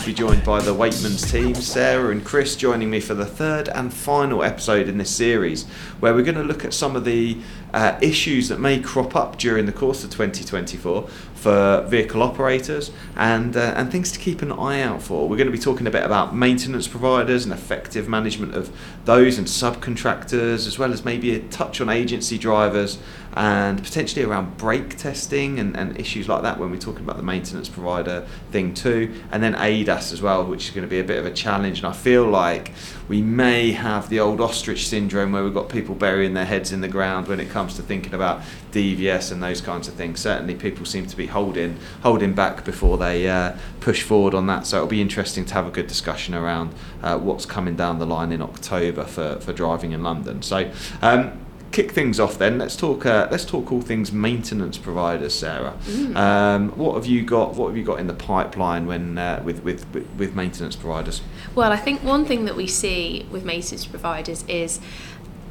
To 0.00 0.06
be 0.06 0.14
joined 0.14 0.44
by 0.44 0.62
the 0.62 0.74
Weightmans 0.74 1.30
team, 1.30 1.54
Sarah 1.54 2.10
and 2.10 2.24
Chris, 2.24 2.56
joining 2.56 2.88
me 2.88 3.00
for 3.00 3.12
the 3.12 3.26
third 3.26 3.68
and 3.68 3.92
final 3.92 4.42
episode 4.42 4.88
in 4.88 4.96
this 4.96 5.14
series, 5.14 5.66
where 6.00 6.14
we're 6.14 6.22
going 6.22 6.36
to 6.36 6.42
look 6.42 6.64
at 6.64 6.72
some 6.72 6.96
of 6.96 7.04
the 7.04 7.36
uh, 7.72 7.98
issues 8.00 8.48
that 8.48 8.60
may 8.60 8.80
crop 8.80 9.14
up 9.16 9.38
during 9.38 9.66
the 9.66 9.72
course 9.72 10.04
of 10.04 10.10
2024 10.10 11.08
for 11.40 11.86
vehicle 11.88 12.22
operators 12.22 12.90
and 13.16 13.56
uh, 13.56 13.72
and 13.74 13.90
things 13.90 14.12
to 14.12 14.18
keep 14.18 14.42
an 14.42 14.52
eye 14.52 14.82
out 14.82 15.00
for. 15.00 15.26
We're 15.26 15.38
going 15.38 15.50
to 15.50 15.52
be 15.52 15.58
talking 15.58 15.86
a 15.86 15.90
bit 15.90 16.04
about 16.04 16.36
maintenance 16.36 16.86
providers 16.86 17.44
and 17.44 17.52
effective 17.54 18.08
management 18.08 18.54
of 18.54 18.70
those 19.06 19.38
and 19.38 19.46
subcontractors, 19.46 20.66
as 20.66 20.78
well 20.78 20.92
as 20.92 21.04
maybe 21.04 21.34
a 21.34 21.40
touch 21.48 21.80
on 21.80 21.88
agency 21.88 22.36
drivers 22.36 22.98
and 23.34 23.82
potentially 23.82 24.24
around 24.24 24.56
brake 24.56 24.96
testing 24.96 25.58
and, 25.60 25.76
and 25.76 25.98
issues 25.98 26.28
like 26.28 26.42
that 26.42 26.58
when 26.58 26.70
we're 26.70 26.76
talking 26.76 27.04
about 27.04 27.16
the 27.16 27.22
maintenance 27.22 27.68
provider 27.68 28.26
thing 28.50 28.74
too. 28.74 29.14
And 29.30 29.42
then 29.42 29.54
ADAS 29.54 30.12
as 30.12 30.20
well, 30.20 30.44
which 30.44 30.66
is 30.66 30.70
going 30.74 30.82
to 30.82 30.90
be 30.90 30.98
a 30.98 31.04
bit 31.04 31.18
of 31.18 31.26
a 31.26 31.30
challenge. 31.30 31.78
And 31.78 31.86
I 31.86 31.92
feel 31.92 32.26
like 32.26 32.72
we 33.08 33.22
may 33.22 33.72
have 33.72 34.08
the 34.08 34.20
old 34.20 34.40
ostrich 34.40 34.88
syndrome 34.88 35.32
where 35.32 35.44
we've 35.44 35.54
got 35.54 35.68
people 35.68 35.94
burying 35.94 36.34
their 36.34 36.44
heads 36.44 36.72
in 36.72 36.80
the 36.80 36.88
ground 36.88 37.28
when 37.28 37.40
it 37.40 37.50
comes 37.50 37.59
to 37.68 37.82
thinking 37.82 38.14
about 38.14 38.40
DVS 38.72 39.32
and 39.32 39.42
those 39.42 39.60
kinds 39.60 39.88
of 39.88 39.94
things. 39.94 40.20
Certainly, 40.20 40.56
people 40.56 40.84
seem 40.84 41.06
to 41.06 41.16
be 41.16 41.26
holding 41.26 41.78
holding 42.02 42.34
back 42.34 42.64
before 42.64 42.98
they 42.98 43.28
uh, 43.28 43.56
push 43.80 44.02
forward 44.02 44.34
on 44.34 44.46
that. 44.46 44.66
So 44.66 44.78
it'll 44.78 44.88
be 44.88 45.00
interesting 45.00 45.44
to 45.46 45.54
have 45.54 45.66
a 45.66 45.70
good 45.70 45.86
discussion 45.86 46.34
around 46.34 46.74
uh, 47.02 47.18
what's 47.18 47.46
coming 47.46 47.76
down 47.76 47.98
the 47.98 48.06
line 48.06 48.32
in 48.32 48.42
October 48.42 49.04
for, 49.04 49.38
for 49.40 49.52
driving 49.52 49.92
in 49.92 50.02
London. 50.02 50.42
So. 50.42 50.70
Um, 51.02 51.40
kick 51.72 51.92
things 51.92 52.18
off 52.18 52.36
then 52.38 52.58
let's 52.58 52.76
talk 52.76 53.06
uh, 53.06 53.28
let's 53.30 53.44
talk 53.44 53.70
all 53.70 53.80
things 53.80 54.10
maintenance 54.10 54.76
providers 54.76 55.34
sarah 55.34 55.76
mm. 55.84 56.16
um, 56.16 56.70
what 56.70 56.94
have 56.94 57.06
you 57.06 57.22
got 57.22 57.54
what 57.54 57.68
have 57.68 57.76
you 57.76 57.84
got 57.84 58.00
in 58.00 58.06
the 58.06 58.14
pipeline 58.14 58.86
when 58.86 59.16
uh, 59.16 59.40
with, 59.44 59.62
with 59.62 59.86
with 60.16 60.34
maintenance 60.34 60.74
providers 60.74 61.22
well 61.54 61.70
i 61.70 61.76
think 61.76 62.02
one 62.02 62.24
thing 62.24 62.44
that 62.44 62.56
we 62.56 62.66
see 62.66 63.26
with 63.30 63.44
maintenance 63.44 63.86
providers 63.86 64.44
is 64.48 64.80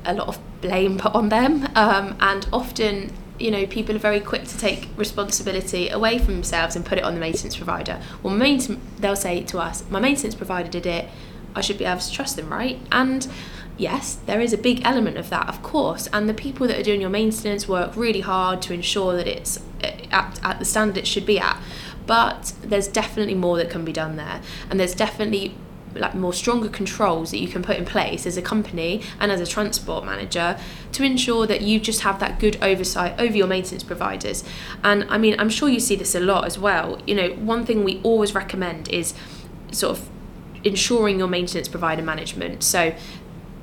a 0.05 0.14
lot 0.14 0.28
of 0.28 0.39
blame 0.61 0.97
put 0.97 1.14
on 1.14 1.30
them. 1.30 1.67
Um, 1.75 2.17
and 2.19 2.47
often 2.52 3.14
you 3.39 3.52
know 3.52 3.66
people 3.66 3.95
are 3.95 4.00
very 4.00 4.19
quick 4.19 4.44
to 4.44 4.58
take 4.58 4.89
responsibility 4.97 5.88
away 5.89 6.19
from 6.19 6.33
themselves 6.33 6.75
and 6.75 6.86
put 6.86 6.97
it 6.97 7.03
on 7.03 7.14
the 7.14 7.19
maintenance 7.19 7.55
provider. 7.55 8.02
Well 8.22 8.33
maintenance 8.33 8.83
they'll 9.00 9.16
say 9.16 9.44
to 9.44 9.59
us 9.59 9.83
my 9.89 10.00
maintenance 10.00 10.36
provider 10.36 10.70
did 10.70 10.86
it. 10.86 11.09
I 11.55 11.61
should 11.61 11.77
be 11.77 11.86
able 11.86 12.02
to 12.02 12.11
trust 12.11 12.36
them 12.36 12.52
right? 12.52 12.80
And 12.92 13.27
yes, 13.80 14.20
there 14.25 14.42
is 14.42 14.53
a 14.53 14.58
big 14.58 14.81
element 14.83 15.17
of 15.17 15.30
that, 15.30 15.47
of 15.47 15.64
course, 15.64 16.08
and 16.14 16.30
the 16.30 16.33
people 16.33 16.67
that 16.67 16.77
are 16.77 16.83
doing 16.83 17.02
your 17.02 17.09
maintenance 17.09 17.67
work 17.67 17.95
really 17.95 18.20
hard 18.20 18.61
to 18.64 18.73
ensure 18.73 19.16
that 19.16 19.27
it's 19.27 19.59
eh, 19.81 20.05
at, 20.11 20.39
at 20.44 20.59
the 20.59 20.66
standard 20.66 20.97
it 20.97 21.08
should 21.08 21.25
be 21.25 21.39
at. 21.39 21.58
But 22.05 22.53
there's 22.61 22.88
definitely 22.88 23.36
more 23.36 23.58
that 23.58 23.70
can 23.70 23.86
be 23.86 23.94
done 23.94 24.17
there, 24.17 24.42
and 24.70 24.80
there's 24.80 24.94
definitely 24.94 25.55
like 25.95 26.16
more 26.16 26.34
stronger 26.34 26.70
controls 26.70 27.32
that 27.32 27.40
you 27.40 27.48
can 27.48 27.62
put 27.62 27.78
in 27.78 27.86
place 27.86 28.26
as 28.26 28.38
a 28.38 28.42
company 28.42 29.02
and 29.20 29.32
as 29.32 29.42
a 29.42 29.45
transport 29.45 30.06
manager 30.06 30.58
to 30.92 31.04
ensure 31.04 31.48
that 31.48 31.62
you 31.62 31.80
just 31.80 32.02
have 32.02 32.20
that 32.20 32.40
good 32.40 32.58
oversight 32.62 33.20
over 33.20 33.36
your 33.36 33.48
maintenance 33.48 33.84
providers. 33.84 34.44
And 34.84 35.06
I 35.10 35.17
mean, 35.17 35.36
I'm 35.40 35.50
sure 35.50 35.70
you 35.70 35.80
see 35.80 35.95
this 35.95 36.16
a 36.16 36.20
lot 36.20 36.45
as 36.45 36.58
well. 36.60 37.02
You 37.08 37.16
know, 37.16 37.30
one 37.33 37.66
thing 37.66 37.83
we 37.83 38.00
always 38.04 38.36
recommend 38.36 38.89
is 38.89 39.14
sort 39.72 39.98
of 39.98 40.10
ensuring 40.64 41.20
your 41.20 41.27
maintenance 41.27 41.67
provider 41.67 42.02
management. 42.02 42.64
So 42.64 42.94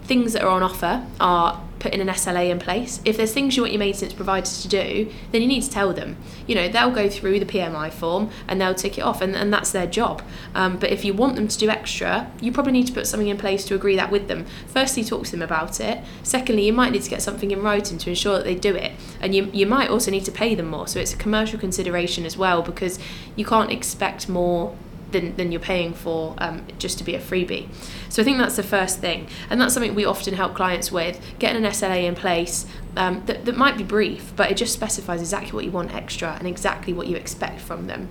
things 0.06 0.32
that 0.32 0.42
are 0.42 0.48
on 0.48 0.62
offer 0.62 1.04
are 1.20 1.62
putting 1.78 2.00
an 2.00 2.08
SLA 2.08 2.50
in 2.50 2.58
place. 2.58 3.00
If 3.04 3.16
there's 3.16 3.32
things 3.32 3.56
you 3.56 3.62
want 3.62 3.72
your 3.72 3.78
maintenance 3.78 4.14
providers 4.14 4.62
to 4.62 4.68
do, 4.68 5.12
then 5.30 5.42
you 5.42 5.48
need 5.48 5.62
to 5.62 5.70
tell 5.70 5.92
them. 5.92 6.16
You 6.46 6.54
know, 6.54 6.68
they'll 6.68 6.90
go 6.90 7.08
through 7.08 7.38
the 7.38 7.46
PMI 7.46 7.92
form 7.92 8.30
and 8.48 8.60
they'll 8.60 8.74
tick 8.74 8.98
it 8.98 9.02
off, 9.02 9.20
and, 9.20 9.36
and 9.36 9.52
that's 9.52 9.72
their 9.72 9.86
job. 9.86 10.22
Um, 10.54 10.78
but 10.78 10.90
if 10.90 11.04
you 11.04 11.14
want 11.14 11.36
them 11.36 11.48
to 11.48 11.58
do 11.58 11.68
extra, 11.68 12.30
you 12.40 12.50
probably 12.50 12.72
need 12.72 12.86
to 12.86 12.92
put 12.92 13.06
something 13.06 13.28
in 13.28 13.36
place 13.36 13.64
to 13.66 13.74
agree 13.74 13.96
that 13.96 14.10
with 14.10 14.28
them. 14.28 14.46
Firstly, 14.66 15.04
talk 15.04 15.24
to 15.26 15.30
them 15.30 15.42
about 15.42 15.80
it. 15.80 16.02
Secondly, 16.22 16.66
you 16.66 16.72
might 16.72 16.90
need 16.90 17.02
to 17.02 17.10
get 17.10 17.22
something 17.22 17.50
in 17.50 17.62
writing 17.62 17.98
to 17.98 18.10
ensure 18.10 18.36
that 18.36 18.44
they 18.44 18.54
do 18.54 18.74
it. 18.74 18.92
And 19.20 19.34
you, 19.34 19.50
you 19.52 19.66
might 19.66 19.90
also 19.90 20.10
need 20.10 20.24
to 20.24 20.32
pay 20.32 20.54
them 20.54 20.68
more. 20.68 20.88
So 20.88 20.98
it's 20.98 21.12
a 21.12 21.16
commercial 21.16 21.58
consideration 21.58 22.24
as 22.24 22.36
well 22.36 22.62
because 22.62 22.98
you 23.36 23.44
can't 23.44 23.70
expect 23.70 24.28
more 24.28 24.76
than, 25.10 25.36
than 25.36 25.52
you're 25.52 25.60
paying 25.60 25.92
for 25.92 26.34
um, 26.38 26.66
just 26.78 26.98
to 26.98 27.04
be 27.04 27.14
a 27.14 27.20
freebie. 27.20 27.68
So 28.08 28.22
I 28.22 28.24
think 28.24 28.38
that's 28.38 28.56
the 28.56 28.62
first 28.62 29.00
thing, 29.00 29.28
and 29.50 29.60
that's 29.60 29.74
something 29.74 29.94
we 29.94 30.04
often 30.04 30.34
help 30.34 30.54
clients 30.54 30.90
with 30.90 31.20
getting 31.38 31.64
an 31.64 31.70
SLA 31.70 32.04
in 32.04 32.14
place 32.14 32.66
um, 32.96 33.22
that, 33.26 33.44
that 33.44 33.56
might 33.56 33.76
be 33.76 33.84
brief, 33.84 34.32
but 34.36 34.50
it 34.50 34.56
just 34.56 34.72
specifies 34.72 35.20
exactly 35.20 35.52
what 35.52 35.64
you 35.64 35.70
want 35.70 35.94
extra 35.94 36.36
and 36.38 36.48
exactly 36.48 36.92
what 36.92 37.06
you 37.06 37.16
expect 37.16 37.60
from 37.60 37.86
them. 37.86 38.08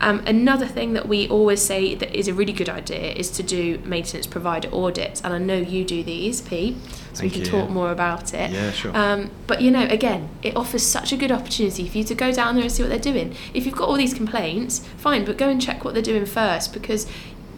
Um, 0.00 0.20
another 0.26 0.66
thing 0.66 0.92
that 0.92 1.08
we 1.08 1.28
always 1.28 1.60
say 1.60 1.94
that 1.94 2.14
is 2.16 2.28
a 2.28 2.34
really 2.34 2.52
good 2.52 2.68
idea 2.68 3.12
is 3.12 3.30
to 3.32 3.42
do 3.42 3.78
maintenance 3.84 4.26
provider 4.26 4.72
audits, 4.72 5.20
and 5.22 5.32
I 5.34 5.38
know 5.38 5.56
you 5.56 5.84
do 5.84 6.02
these, 6.02 6.40
Pete, 6.40 6.76
so 7.12 7.20
Thank 7.20 7.22
we 7.22 7.30
can 7.30 7.40
you, 7.40 7.46
talk 7.46 7.68
yeah. 7.68 7.74
more 7.74 7.90
about 7.90 8.32
it. 8.32 8.50
Yeah, 8.50 8.70
sure. 8.70 8.96
Um, 8.96 9.30
but 9.46 9.60
you 9.60 9.70
know, 9.70 9.86
again, 9.86 10.28
it 10.42 10.56
offers 10.56 10.84
such 10.84 11.12
a 11.12 11.16
good 11.16 11.32
opportunity 11.32 11.88
for 11.88 11.98
you 11.98 12.04
to 12.04 12.14
go 12.14 12.32
down 12.32 12.54
there 12.54 12.64
and 12.64 12.72
see 12.72 12.82
what 12.82 12.90
they're 12.90 12.98
doing. 12.98 13.34
If 13.54 13.66
you've 13.66 13.76
got 13.76 13.88
all 13.88 13.96
these 13.96 14.14
complaints, 14.14 14.80
fine, 14.96 15.24
but 15.24 15.36
go 15.36 15.48
and 15.48 15.60
check 15.60 15.84
what 15.84 15.94
they're 15.94 16.02
doing 16.02 16.26
first 16.26 16.72
because 16.72 17.06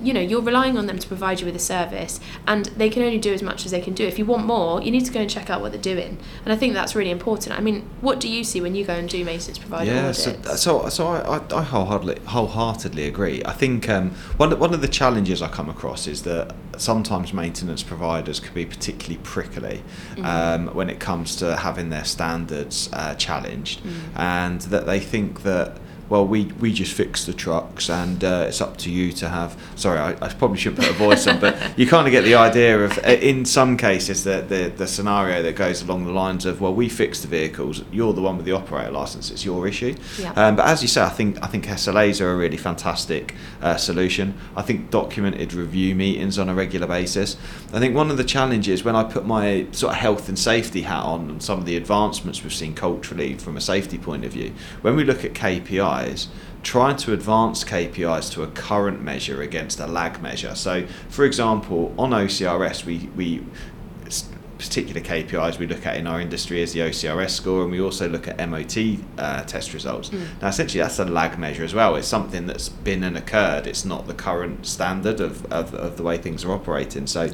you 0.03 0.13
know 0.13 0.21
you're 0.21 0.41
relying 0.41 0.77
on 0.77 0.87
them 0.87 0.99
to 0.99 1.07
provide 1.07 1.41
you 1.41 1.47
with 1.47 1.57
a 1.57 1.61
service 1.61 2.21
and 2.47 2.67
they 2.67 2.89
can 2.89 3.03
only 3.03 3.19
do 3.19 3.33
as 3.33 3.43
much 3.43 3.65
as 3.65 3.71
they 3.71 3.81
can 3.81 3.95
do 3.95 4.05
if 4.07 4.19
you 4.19 4.25
want 4.25 4.45
more 4.45 4.81
you 4.83 4.91
need 4.91 5.05
to 5.05 5.13
go 5.13 5.21
and 5.21 5.31
check 5.31 5.51
out 5.51 5.61
what 5.61 5.73
they're 5.73 5.81
doing 5.81 6.19
and 6.45 6.53
i 6.53 6.57
think 6.57 6.75
that's 6.75 6.95
really 6.95 7.11
important 7.11 7.57
i 7.57 7.61
mean 7.61 7.89
what 8.01 8.21
do 8.21 8.29
you 8.29 8.43
see 8.45 8.61
when 8.61 8.75
you 8.75 8.85
go 8.85 8.95
and 8.95 9.09
do 9.09 9.25
maintenance 9.25 9.59
provider 9.59 9.91
yeah 9.91 10.09
audits? 10.09 10.23
so 10.23 10.57
so, 10.57 10.89
so 10.89 11.07
I, 11.09 11.41
I, 11.55 11.63
wholeheartedly, 11.63 12.21
wholeheartedly 12.27 13.07
agree 13.07 13.43
i 13.45 13.53
think 13.53 13.89
um, 13.89 14.11
one, 14.37 14.59
one 14.59 14.75
of 14.75 14.81
the 14.81 14.89
challenges 14.89 15.43
i 15.43 15.49
come 15.49 15.69
across 15.69 16.07
is 16.07 16.23
that 16.23 16.55
sometimes 16.77 17.33
maintenance 17.33 17.83
providers 17.83 18.41
can 18.41 18.55
be 18.55 18.65
particularly 18.65 19.21
prickly 19.23 19.83
mm-hmm. 20.15 20.25
um, 20.25 20.75
when 20.75 20.89
it 20.89 20.99
comes 20.99 21.37
to 21.37 21.57
having 21.57 21.91
their 21.91 22.05
standards 22.05 22.89
uh, 22.93 23.15
challenged 23.17 23.81
mm-hmm. 23.81 24.19
and 24.19 24.63
that 24.63 24.87
they 24.87 24.99
think 24.99 25.43
that 25.43 25.77
well, 26.11 26.27
we, 26.27 26.45
we 26.45 26.73
just 26.73 26.93
fix 26.93 27.25
the 27.25 27.33
trucks 27.33 27.89
and 27.89 28.25
uh, 28.25 28.47
it's 28.49 28.61
up 28.61 28.77
to 28.79 28.91
you 28.91 29.13
to 29.13 29.29
have. 29.29 29.57
Sorry, 29.77 29.99
I, 29.99 30.11
I 30.21 30.29
probably 30.35 30.59
shouldn't 30.59 30.83
put 30.83 30.91
a 30.91 30.99
voice 30.99 31.27
on, 31.29 31.39
but 31.41 31.57
you 31.79 31.87
kind 31.87 32.07
of 32.07 32.11
get 32.11 32.25
the 32.25 32.35
idea 32.35 32.85
of, 32.85 32.99
uh, 32.99 33.11
in 33.11 33.45
some 33.45 33.77
cases, 33.77 34.25
the, 34.25 34.43
the, 34.43 34.73
the 34.77 34.89
scenario 34.89 35.41
that 35.43 35.55
goes 35.55 35.83
along 35.83 36.07
the 36.07 36.13
lines 36.13 36.45
of, 36.45 36.61
well, 36.61 36.75
we 36.75 36.89
fix 36.89 37.21
the 37.21 37.29
vehicles, 37.29 37.85
you're 37.93 38.13
the 38.13 38.21
one 38.21 38.37
with 38.37 38.45
the 38.45 38.53
operator 38.53 38.91
license, 38.91 39.31
it's 39.31 39.45
your 39.45 39.69
issue. 39.69 39.95
Yeah. 40.19 40.33
Um, 40.33 40.57
but 40.57 40.67
as 40.67 40.83
you 40.83 40.89
say, 40.89 41.03
I 41.03 41.11
think 41.11 41.43
I 41.43 41.47
think 41.47 41.67
SLAs 41.67 42.21
are 42.21 42.33
a 42.33 42.37
really 42.37 42.57
fantastic 42.57 43.37
uh, 43.63 43.77
solution. 43.77 44.35
I 44.57 44.63
think 44.63 44.91
documented 44.91 45.53
review 45.53 45.95
meetings 45.95 46.39
on 46.39 46.49
a 46.49 46.55
regular 46.55 46.89
basis. 46.89 47.37
I 47.73 47.79
think 47.79 47.95
one 47.95 48.11
of 48.11 48.17
the 48.17 48.25
challenges 48.25 48.83
when 48.83 48.97
I 48.97 49.05
put 49.05 49.25
my 49.25 49.67
sort 49.71 49.93
of 49.93 49.99
health 50.01 50.29
and 50.29 50.39
safety 50.39 50.83
hat 50.83 51.05
on 51.05 51.31
and 51.31 51.43
some 51.43 51.61
of 51.61 51.67
the 51.67 51.77
advancements 51.77 52.43
we've 52.43 52.53
seen 52.53 52.75
culturally 52.75 53.35
from 53.35 53.57
a 53.57 53.61
safety 53.61 53.97
point 53.97 54.25
of 54.25 54.33
view, 54.33 54.53
when 54.83 54.97
we 54.97 55.05
look 55.05 55.25
at 55.25 55.35
KPI, 55.35 56.00
KPIs, 56.01 56.27
trying 56.63 56.97
to 56.97 57.13
advance 57.13 57.65
KPIs 57.65 58.33
to 58.33 58.43
a 58.43 58.47
current 58.49 59.03
measure 59.03 59.43
against 59.43 59.81
a 59.81 59.87
lag 59.87 60.21
measure. 60.21 60.55
So, 60.55 60.87
for 61.09 61.25
example, 61.25 61.95
on 61.99 62.11
OCRS, 62.11 62.85
we, 62.85 63.11
we 63.17 63.45
particular 64.59 65.01
KPIs 65.01 65.59
we 65.59 65.67
look 65.67 65.87
at 65.87 65.97
in 65.97 66.07
our 66.07 66.21
industry 66.21 66.61
is 66.61 66.75
the 66.75 66.81
OCRS 66.81 67.31
score, 67.31 67.63
and 67.63 67.71
we 67.71 67.81
also 67.81 68.09
look 68.09 68.29
at 68.29 68.37
MOT 68.47 68.99
uh, 69.17 69.43
test 69.45 69.73
results. 69.73 70.11
Mm. 70.11 70.43
Now, 70.43 70.49
essentially, 70.49 70.83
that's 70.83 70.99
a 70.99 71.07
lag 71.07 71.39
measure 71.39 71.65
as 71.65 71.73
well. 71.73 71.97
It's 71.97 72.07
something 72.07 72.47
that's 72.47 72.69
been 72.69 73.03
and 73.03 73.17
occurred. 73.17 73.67
It's 73.67 73.87
not 73.87 74.07
the 74.07 74.13
current 74.13 74.67
standard 74.67 75.21
of, 75.21 75.51
of, 75.51 75.75
of 75.75 75.97
the 75.97 76.03
way 76.03 76.19
things 76.19 76.45
are 76.45 76.53
operating. 76.53 77.07
So, 77.07 77.31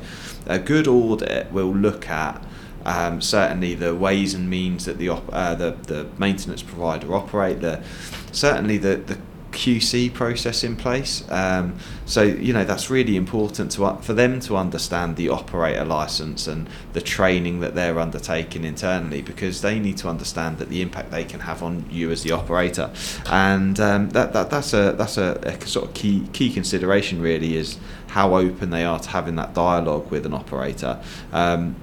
a 0.46 0.60
good 0.60 0.86
audit 0.86 1.50
will 1.50 1.74
look 1.74 2.08
at 2.08 2.40
um, 2.86 3.20
certainly 3.20 3.74
the 3.74 3.94
ways 3.94 4.32
and 4.32 4.48
means 4.48 4.84
that 4.84 4.98
the, 4.98 5.08
op- 5.08 5.28
uh, 5.32 5.56
the 5.56 5.72
the 5.72 6.06
maintenance 6.18 6.62
provider 6.62 7.12
operate, 7.14 7.60
the 7.60 7.82
certainly 8.30 8.78
the, 8.78 8.96
the 8.96 9.18
QC 9.50 10.12
process 10.12 10.62
in 10.62 10.76
place. 10.76 11.28
Um, 11.28 11.78
so 12.04 12.22
you 12.22 12.52
know 12.52 12.64
that's 12.64 12.88
really 12.88 13.16
important 13.16 13.72
to 13.72 13.86
uh, 13.86 13.96
for 13.96 14.12
them 14.12 14.38
to 14.40 14.56
understand 14.56 15.16
the 15.16 15.30
operator 15.30 15.84
license 15.84 16.46
and 16.46 16.68
the 16.92 17.00
training 17.00 17.58
that 17.60 17.74
they're 17.74 17.98
undertaking 17.98 18.64
internally 18.64 19.20
because 19.20 19.62
they 19.62 19.80
need 19.80 19.96
to 19.98 20.08
understand 20.08 20.58
that 20.58 20.68
the 20.68 20.80
impact 20.80 21.10
they 21.10 21.24
can 21.24 21.40
have 21.40 21.64
on 21.64 21.86
you 21.90 22.12
as 22.12 22.22
the 22.22 22.30
operator, 22.30 22.92
and 23.28 23.80
um, 23.80 24.10
that, 24.10 24.32
that 24.32 24.48
that's 24.48 24.72
a 24.72 24.92
that's 24.92 25.16
a, 25.16 25.40
a, 25.42 25.66
sort 25.66 25.88
of 25.88 25.94
key 25.94 26.28
key 26.32 26.52
consideration 26.52 27.20
really 27.20 27.56
is 27.56 27.78
how 28.08 28.36
open 28.36 28.70
they 28.70 28.84
are 28.84 29.00
to 29.00 29.08
having 29.08 29.34
that 29.34 29.54
dialogue 29.54 30.08
with 30.10 30.24
an 30.24 30.34
operator. 30.34 31.02
Um, 31.32 31.74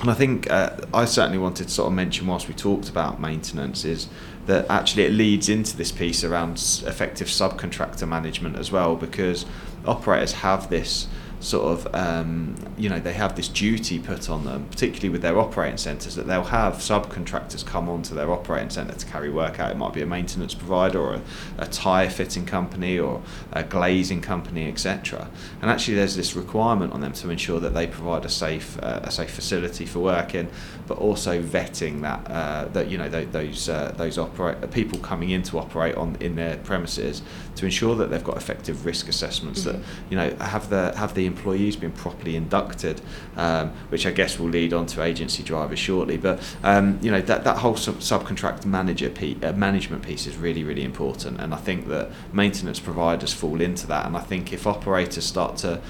and 0.00 0.10
I 0.10 0.14
think 0.14 0.50
uh, 0.50 0.76
I 0.94 1.04
certainly 1.04 1.38
wanted 1.38 1.64
to 1.64 1.70
sort 1.70 1.88
of 1.88 1.94
mention 1.94 2.26
whilst 2.26 2.48
we 2.48 2.54
talked 2.54 2.88
about 2.88 3.20
maintenance 3.20 3.84
is 3.84 4.08
that 4.46 4.68
actually 4.70 5.04
it 5.04 5.12
leads 5.12 5.48
into 5.48 5.76
this 5.76 5.92
piece 5.92 6.24
around 6.24 6.54
effective 6.86 7.26
subcontractor 7.26 8.08
management 8.08 8.56
as 8.56 8.70
well 8.70 8.96
because 8.96 9.44
operators 9.84 10.32
have 10.32 10.70
this 10.70 11.08
sort 11.40 11.64
of 11.64 11.94
um, 11.94 12.54
you 12.76 12.88
know 12.88 12.98
they 12.98 13.12
have 13.12 13.36
this 13.36 13.48
duty 13.48 13.98
put 13.98 14.28
on 14.28 14.44
them 14.44 14.66
particularly 14.70 15.08
with 15.08 15.22
their 15.22 15.38
operating 15.38 15.76
centres 15.76 16.16
that 16.16 16.26
they'll 16.26 16.42
have 16.42 16.74
subcontractors 16.74 17.64
come 17.64 17.88
onto 17.88 18.14
their 18.14 18.30
operating 18.30 18.70
centre 18.70 18.94
to 18.94 19.06
carry 19.06 19.30
work 19.30 19.60
out 19.60 19.70
it 19.70 19.76
might 19.76 19.92
be 19.92 20.02
a 20.02 20.06
maintenance 20.06 20.54
provider 20.54 20.98
or 21.00 21.14
a, 21.14 21.22
a 21.58 21.66
tyre 21.66 22.10
fitting 22.10 22.44
company 22.44 22.98
or 22.98 23.22
a 23.52 23.62
glazing 23.62 24.20
company 24.20 24.68
etc 24.68 25.28
and 25.62 25.70
actually 25.70 25.94
there's 25.94 26.16
this 26.16 26.34
requirement 26.34 26.92
on 26.92 27.00
them 27.00 27.12
to 27.12 27.30
ensure 27.30 27.60
that 27.60 27.72
they 27.74 27.86
provide 27.86 28.24
a 28.24 28.28
safe 28.28 28.76
uh, 28.82 29.00
a 29.04 29.10
safe 29.10 29.30
facility 29.30 29.86
for 29.86 30.00
working 30.00 30.48
but 30.88 30.98
also 30.98 31.40
vetting 31.40 32.00
that 32.00 32.28
uh, 32.30 32.64
that 32.72 32.88
you 32.88 32.98
know 32.98 33.08
th- 33.08 33.28
those 33.30 33.68
uh, 33.68 33.92
those 33.96 34.18
operate 34.18 34.70
people 34.72 34.98
coming 34.98 35.30
in 35.30 35.42
to 35.42 35.58
operate 35.58 35.94
on 35.94 36.16
in 36.18 36.34
their 36.34 36.56
premises 36.58 37.22
to 37.54 37.64
ensure 37.64 37.94
that 37.94 38.10
they've 38.10 38.24
got 38.24 38.36
effective 38.36 38.84
risk 38.84 39.08
assessments 39.08 39.64
mm-hmm. 39.64 39.78
that 39.78 39.86
you 40.10 40.16
know 40.16 40.34
have 40.44 40.68
the 40.70 40.92
have 40.96 41.14
the 41.14 41.27
employees 41.28 41.76
been 41.76 41.92
properly 41.92 42.34
inducted, 42.34 43.00
um, 43.36 43.70
which 43.90 44.04
I 44.04 44.10
guess 44.10 44.38
will 44.38 44.48
lead 44.48 44.72
on 44.72 44.86
to 44.86 45.02
agency 45.02 45.44
drivers 45.44 45.78
shortly. 45.78 46.16
But 46.16 46.42
um, 46.64 46.98
you 47.00 47.12
know 47.12 47.20
that 47.20 47.44
that 47.44 47.58
whole 47.58 47.76
sub- 47.76 48.00
subcontract 48.00 48.66
manager 48.66 49.10
piece, 49.10 49.36
uh, 49.44 49.52
management 49.52 50.02
piece 50.02 50.26
is 50.26 50.36
really 50.36 50.64
really 50.64 50.82
important, 50.82 51.40
and 51.40 51.54
I 51.54 51.58
think 51.58 51.86
that 51.88 52.10
maintenance 52.32 52.80
providers 52.80 53.32
fall 53.32 53.60
into 53.60 53.86
that. 53.86 54.06
And 54.06 54.16
I 54.16 54.20
think 54.20 54.52
if 54.52 54.66
operators 54.66 55.24
start 55.24 55.56
to 55.58 55.80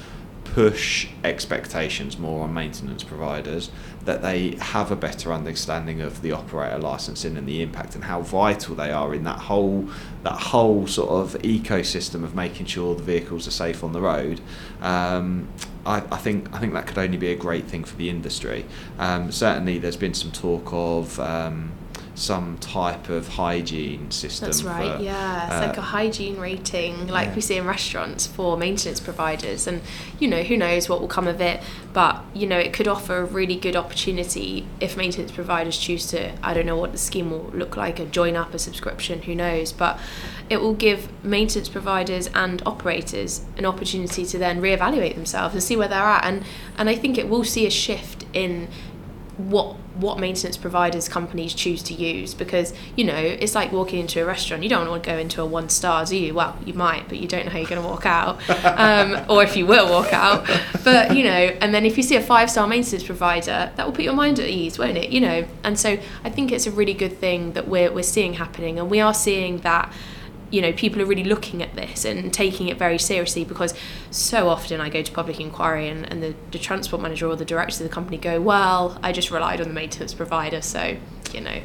push 0.55 1.09
expectations 1.25 2.19
more 2.19 2.45
on 2.45 2.55
maintenance 2.55 3.03
providers, 3.03 3.71
that 4.05 4.23
they 4.23 4.56
have 4.61 4.91
a 4.91 4.97
better 4.97 5.33
understanding 5.33 6.00
of 6.00 6.23
the 6.23 6.33
operator 6.33 6.79
licensing 6.79 7.37
and 7.37 7.47
the 7.47 7.62
impact 7.62 7.95
and 7.95 8.05
how 8.05 8.21
vital 8.21 8.75
they 8.75 8.91
are 8.91 9.15
in 9.15 9.25
that 9.25 9.39
whole 9.39 9.89
that 10.23 10.39
whole 10.39 10.87
sort 10.87 11.11
of 11.11 11.41
ecosystem 11.43 12.25
of 12.25 12.35
making 12.35 12.67
sure 12.67 12.95
the 12.95 13.03
vehicles 13.03 13.47
are 13.47 13.53
safe 13.53 13.85
on 13.85 13.93
the 13.93 14.00
road. 14.00 14.41
Um, 14.81 15.49
I, 15.85 16.03
I, 16.11 16.17
think 16.17 16.55
I 16.55 16.59
think 16.59 16.73
that 16.73 16.87
could 16.87 16.99
only 16.99 17.17
be 17.17 17.31
a 17.33 17.37
great 17.37 17.67
thing 17.67 17.85
for 17.85 17.97
the 17.97 18.11
industry. 18.11 18.65
Um, 18.99 19.31
certainly, 19.31 19.79
there's 19.79 19.97
been 19.97 20.15
some 20.15 20.33
talk 20.33 20.73
of. 20.73 21.19
Um, 21.21 21.73
some 22.19 22.59
type 22.59 23.09
of 23.09 23.29
hygiene 23.29 24.11
system. 24.11 24.47
That's 24.47 24.62
right, 24.62 24.97
for, 24.97 25.03
yeah. 25.03 25.47
It's 25.47 25.55
uh, 25.55 25.67
like 25.69 25.76
a 25.76 25.82
hygiene 25.82 26.38
rating, 26.38 27.06
like 27.06 27.29
yeah. 27.29 27.35
we 27.35 27.41
see 27.41 27.56
in 27.56 27.67
restaurants 27.67 28.26
for 28.26 28.56
maintenance 28.56 29.00
providers. 29.00 29.67
And, 29.67 29.82
you 30.19 30.29
know, 30.29 30.43
who 30.43 30.56
knows 30.56 30.88
what 30.88 31.00
will 31.00 31.09
come 31.09 31.29
of 31.29 31.41
it. 31.41 31.62
But, 31.93 32.23
you 32.35 32.47
know, 32.47 32.59
it 32.59 32.73
could 32.73 32.87
offer 32.88 33.19
a 33.19 33.25
really 33.25 33.56
good 33.56 33.76
opportunity 33.76 34.67
if 34.81 34.97
maintenance 34.97 35.32
providers 35.32 35.79
choose 35.79 36.06
to, 36.09 36.32
I 36.43 36.55
don't 36.55 36.67
know 36.67 36.76
what 36.76 36.93
the 36.93 36.99
scheme 36.99 37.31
will 37.31 37.50
look 37.53 37.76
like, 37.76 37.99
a 37.99 38.05
join 38.05 38.37
up 38.37 38.53
a 38.55 38.59
subscription, 38.59 39.23
who 39.23 39.35
knows. 39.35 39.73
But 39.73 39.99
it 40.50 40.61
will 40.61 40.75
give 40.75 41.09
maintenance 41.25 41.69
providers 41.69 42.29
and 42.35 42.62
operators 42.67 43.44
an 43.56 43.64
opportunity 43.64 44.25
to 44.26 44.38
then 44.38 44.61
reevaluate 44.61 45.14
themselves 45.14 45.55
and 45.55 45.62
see 45.62 45.76
where 45.76 45.88
they're 45.88 45.99
at. 45.99 46.25
And, 46.25 46.44
and 46.76 46.88
I 46.88 46.94
think 46.94 47.17
it 47.17 47.29
will 47.29 47.44
see 47.44 47.67
a 47.67 47.71
shift 47.71 48.26
in 48.32 48.69
what 49.38 49.76
what 49.94 50.19
maintenance 50.19 50.56
providers 50.56 51.08
companies 51.08 51.55
choose 51.55 51.82
to 51.82 51.94
use 51.94 52.35
because 52.35 52.75
you 52.96 53.05
know 53.05 53.17
it's 53.17 53.55
like 53.55 53.73
walking 53.73 54.00
into 54.00 54.20
a 54.20 54.25
restaurant. 54.25 54.62
You 54.64 54.69
don't 54.69 54.88
want 54.88 55.02
to 55.02 55.11
go 55.11 55.17
into 55.17 55.40
a 55.40 55.46
one 55.46 55.69
star 55.69 56.05
do 56.05 56.17
you? 56.17 56.35
Well 56.35 56.56
you 56.67 56.75
might 56.75 57.08
but 57.08 57.19
you 57.19 57.29
don't 57.29 57.46
know 57.46 57.52
how 57.52 57.58
you're 57.58 57.69
going 57.69 57.81
to 57.81 57.88
walk 57.88 58.05
out 58.05 58.38
um, 58.64 59.25
or 59.31 59.43
if 59.44 59.56
you 59.56 59.64
will 59.64 59.88
walk 59.88 60.12
out. 60.12 60.46
But 60.85 61.17
you 61.17 61.25
know 61.25 61.31
and 61.31 61.73
then 61.73 61.87
if 61.87 61.96
you 61.96 62.02
see 62.02 62.17
a 62.17 62.23
five 62.23 62.50
star 62.50 62.67
maintenance 62.67 63.05
provider 63.05 63.73
that 63.76 63.87
will 63.87 63.93
put 63.93 64.05
your 64.05 64.14
mind 64.14 64.40
at 64.40 64.49
ease 64.49 64.79
won't 64.79 64.96
it? 64.96 65.11
You 65.11 65.20
know 65.20 65.46
and 65.62 65.79
so 65.79 65.99
I 66.25 66.31
think 66.31 66.50
it's 66.50 66.67
a 66.67 66.73
really 66.73 66.94
good 66.94 67.19
thing 67.19 67.52
that 67.52 67.69
we're, 67.69 67.93
we're 67.93 68.02
seeing 68.02 68.35
happening 68.35 68.79
and 68.79 68.90
we 68.90 69.00
are 69.00 69.14
seeing 69.14 69.58
that 69.58 69.93
you 70.50 70.62
know 70.62 70.73
people 70.73 71.00
are 71.03 71.06
really 71.06 71.25
looking 71.25 71.62
at 71.62 71.75
this 71.75 72.05
and 72.05 72.33
taking 72.33 72.69
it 72.69 72.79
very 72.79 72.99
seriously 72.99 73.45
because 73.45 73.75
so 74.11 74.49
often 74.49 74.81
I 74.81 74.89
go 74.89 75.03
to 75.03 75.12
public 75.12 75.41
inquiry 75.41 75.89
and, 75.89 76.11
and 76.11 76.23
the, 76.23 76.35
the 76.50 76.59
transport 76.59 77.03
manager 77.03 77.27
or 77.27 77.37
the 77.37 77.45
director 77.45 77.85
of 77.85 77.89
the 77.91 77.95
company 77.95 78.17
go 78.17 78.41
well 78.41 78.99
I 79.03 79.12
just 79.12 79.31
relied 79.31 79.61
on 79.61 79.69
the 79.69 79.75
maintenance 79.75 80.15
provider 80.15 80.62
so 80.62 80.97
you 81.35 81.41
know. 81.41 81.61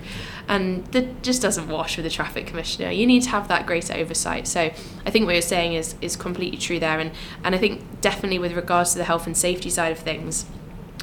And 0.48 0.86
that 0.88 1.24
just 1.24 1.42
doesn't 1.42 1.68
wash 1.70 1.98
with 1.98 2.04
the 2.04 2.10
traffic 2.10 2.48
commissioner. 2.48 2.92
You 2.92 3.08
need 3.08 3.24
to 3.24 3.30
have 3.30 3.48
that 3.48 3.66
greater 3.66 3.94
oversight. 3.94 4.48
So 4.48 4.72
I 5.06 5.10
think 5.10 5.26
what 5.26 5.34
you're 5.34 5.42
saying 5.42 5.74
is 5.74 5.96
is 6.02 6.16
completely 6.16 6.58
true 6.58 6.80
there. 6.80 7.00
And 7.00 7.12
and 7.44 7.56
I 7.56 7.58
think 7.58 8.02
definitely 8.02 8.40
with 8.40 8.54
regards 8.54 8.92
to 8.92 8.98
the 8.98 9.06
health 9.06 9.26
and 9.26 9.38
safety 9.38 9.70
side 9.70 9.92
of 9.92 10.00
things 10.00 10.46